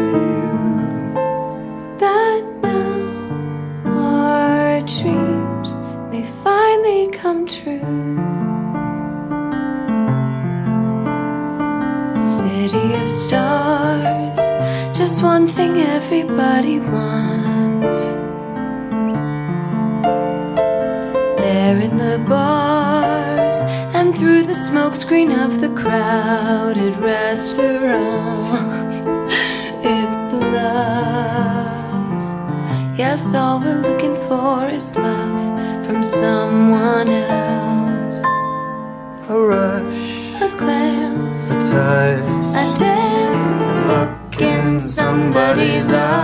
wants. 16.89 17.99
There 21.41 21.79
in 21.79 21.97
the 21.97 22.17
bars 22.27 23.57
and 23.93 24.15
through 24.15 24.43
the 24.43 24.53
smokescreen 24.53 25.31
of 25.45 25.61
the 25.61 25.69
crowded 25.69 26.95
restaurants. 26.97 29.07
It's 29.83 30.33
love. 30.33 30.47
Yes, 32.97 33.33
all 33.33 33.59
we're 33.59 33.81
looking 33.81 34.15
for 34.27 34.67
is 34.67 34.95
love 34.95 35.85
from 35.85 36.03
someone 36.03 37.07
else. 37.09 38.17
A 39.29 39.37
rush, 39.37 40.41
A 40.41 40.49
glance, 40.57 41.49
a 41.49 41.55
touch, 41.71 42.47
a 42.61 42.65
dance, 42.79 43.61
a 43.61 43.73
look 43.91 44.41
in 44.41 44.79
somebody's 44.79 45.89
eyes 45.91 46.20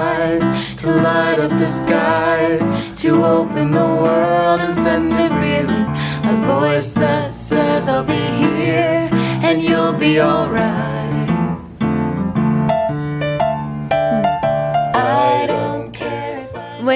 to 0.77 0.87
light 0.91 1.39
up 1.39 1.51
the 1.57 1.67
skies, 1.67 2.61
to 3.01 3.25
open 3.25 3.71
the 3.71 3.79
world 3.79 4.59
and 4.61 4.75
send 4.75 5.13
it 5.13 5.31
reeling. 5.31 5.87
A 6.31 6.35
voice 6.45 6.91
that 6.93 7.29
says, 7.29 7.87
I'll 7.87 8.03
be 8.03 8.13
here 8.13 9.09
and 9.47 9.63
you'll 9.63 9.93
be 9.93 10.19
alright. 10.19 11.06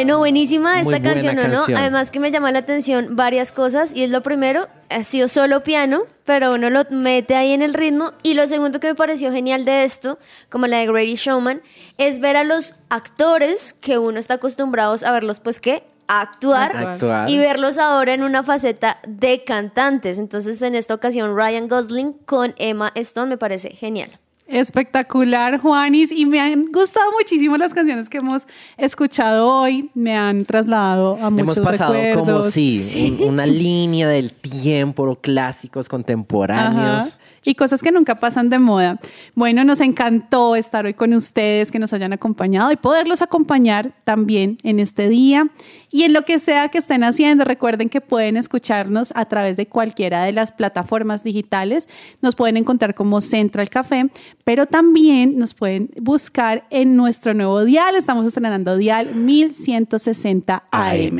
Bueno, 0.03 0.17
buenísima 0.17 0.79
esta 0.79 0.89
Muy 0.89 1.01
canción, 1.01 1.37
¿o 1.37 1.47
no? 1.47 1.53
canción. 1.57 1.77
Además 1.77 2.09
que 2.09 2.19
me 2.19 2.31
llama 2.31 2.51
la 2.51 2.59
atención 2.59 3.15
varias 3.15 3.51
cosas 3.51 3.93
y 3.95 4.03
es 4.03 4.09
lo 4.09 4.21
primero, 4.21 4.67
ha 4.89 5.03
sido 5.03 5.27
solo 5.27 5.61
piano, 5.61 6.03
pero 6.25 6.53
uno 6.53 6.71
lo 6.71 6.83
mete 6.89 7.35
ahí 7.35 7.51
en 7.51 7.61
el 7.61 7.75
ritmo 7.75 8.11
y 8.23 8.33
lo 8.33 8.47
segundo 8.47 8.79
que 8.79 8.87
me 8.87 8.95
pareció 8.95 9.31
genial 9.31 9.63
de 9.63 9.83
esto, 9.83 10.17
como 10.49 10.65
la 10.65 10.77
de 10.77 10.87
Grady 10.87 11.13
Showman, 11.15 11.61
es 11.99 12.19
ver 12.19 12.35
a 12.35 12.43
los 12.43 12.73
actores 12.89 13.73
que 13.73 13.99
uno 13.99 14.17
está 14.17 14.35
acostumbrados 14.35 15.03
a 15.03 15.11
verlos 15.11 15.39
pues 15.39 15.59
que 15.59 15.83
actuar, 16.07 16.75
Actuar. 16.75 17.29
y 17.29 17.37
verlos 17.37 17.77
ahora 17.77 18.13
en 18.13 18.23
una 18.23 18.41
faceta 18.41 18.99
de 19.07 19.43
cantantes. 19.43 20.17
Entonces, 20.17 20.61
en 20.63 20.73
esta 20.75 20.95
ocasión 20.95 21.35
Ryan 21.37 21.67
Gosling 21.67 22.13
con 22.25 22.55
Emma 22.57 22.91
Stone 22.95 23.29
me 23.29 23.37
parece 23.37 23.69
genial. 23.69 24.19
Espectacular, 24.51 25.59
Juanis, 25.59 26.11
y 26.11 26.25
me 26.25 26.39
han 26.41 26.65
gustado 26.71 27.11
muchísimo 27.17 27.57
las 27.57 27.73
canciones 27.73 28.09
que 28.09 28.17
hemos 28.17 28.45
escuchado 28.77 29.47
hoy. 29.47 29.89
Me 29.93 30.17
han 30.17 30.45
trasladado 30.45 31.17
a 31.21 31.29
muchos 31.29 31.57
Hemos 31.57 31.59
pasado 31.71 31.93
recuerdos. 31.93 32.39
como 32.41 32.51
sí, 32.51 33.17
un- 33.21 33.29
una 33.29 33.45
línea 33.45 34.07
del 34.09 34.31
tiempo, 34.33 35.15
clásicos 35.21 35.87
contemporáneos. 35.87 37.01
Ajá. 37.07 37.17
Y 37.43 37.55
cosas 37.55 37.81
que 37.81 37.91
nunca 37.91 38.19
pasan 38.19 38.49
de 38.49 38.59
moda. 38.59 38.99
Bueno, 39.33 39.63
nos 39.63 39.81
encantó 39.81 40.55
estar 40.55 40.85
hoy 40.85 40.93
con 40.93 41.13
ustedes, 41.13 41.71
que 41.71 41.79
nos 41.79 41.91
hayan 41.91 42.13
acompañado 42.13 42.71
y 42.71 42.75
poderlos 42.75 43.23
acompañar 43.23 43.93
también 44.03 44.57
en 44.63 44.79
este 44.79 45.09
día. 45.09 45.49
Y 45.91 46.03
en 46.03 46.13
lo 46.13 46.23
que 46.23 46.37
sea 46.39 46.69
que 46.69 46.77
estén 46.77 47.03
haciendo, 47.03 47.43
recuerden 47.43 47.89
que 47.89 47.99
pueden 47.99 48.37
escucharnos 48.37 49.11
a 49.15 49.25
través 49.25 49.57
de 49.57 49.67
cualquiera 49.67 50.23
de 50.23 50.31
las 50.31 50.51
plataformas 50.51 51.23
digitales. 51.23 51.89
Nos 52.21 52.35
pueden 52.35 52.57
encontrar 52.57 52.93
como 52.93 53.21
Central 53.21 53.69
Café, 53.69 54.09
pero 54.43 54.67
también 54.67 55.37
nos 55.37 55.53
pueden 55.53 55.89
buscar 55.99 56.65
en 56.69 56.95
nuestro 56.95 57.33
nuevo 57.33 57.65
dial. 57.65 57.95
Estamos 57.95 58.25
estrenando 58.27 58.77
dial 58.77 59.15
1160 59.15 60.63
AM. 60.71 61.19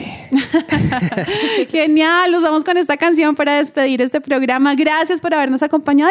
Genial, 1.70 2.32
nos 2.32 2.44
vamos 2.44 2.64
con 2.64 2.78
esta 2.78 2.96
canción 2.96 3.36
para 3.36 3.58
despedir 3.58 4.02
este 4.02 4.22
programa. 4.22 4.76
Gracias 4.76 5.20
por 5.20 5.34
habernos 5.34 5.64
acompañado 5.64 6.11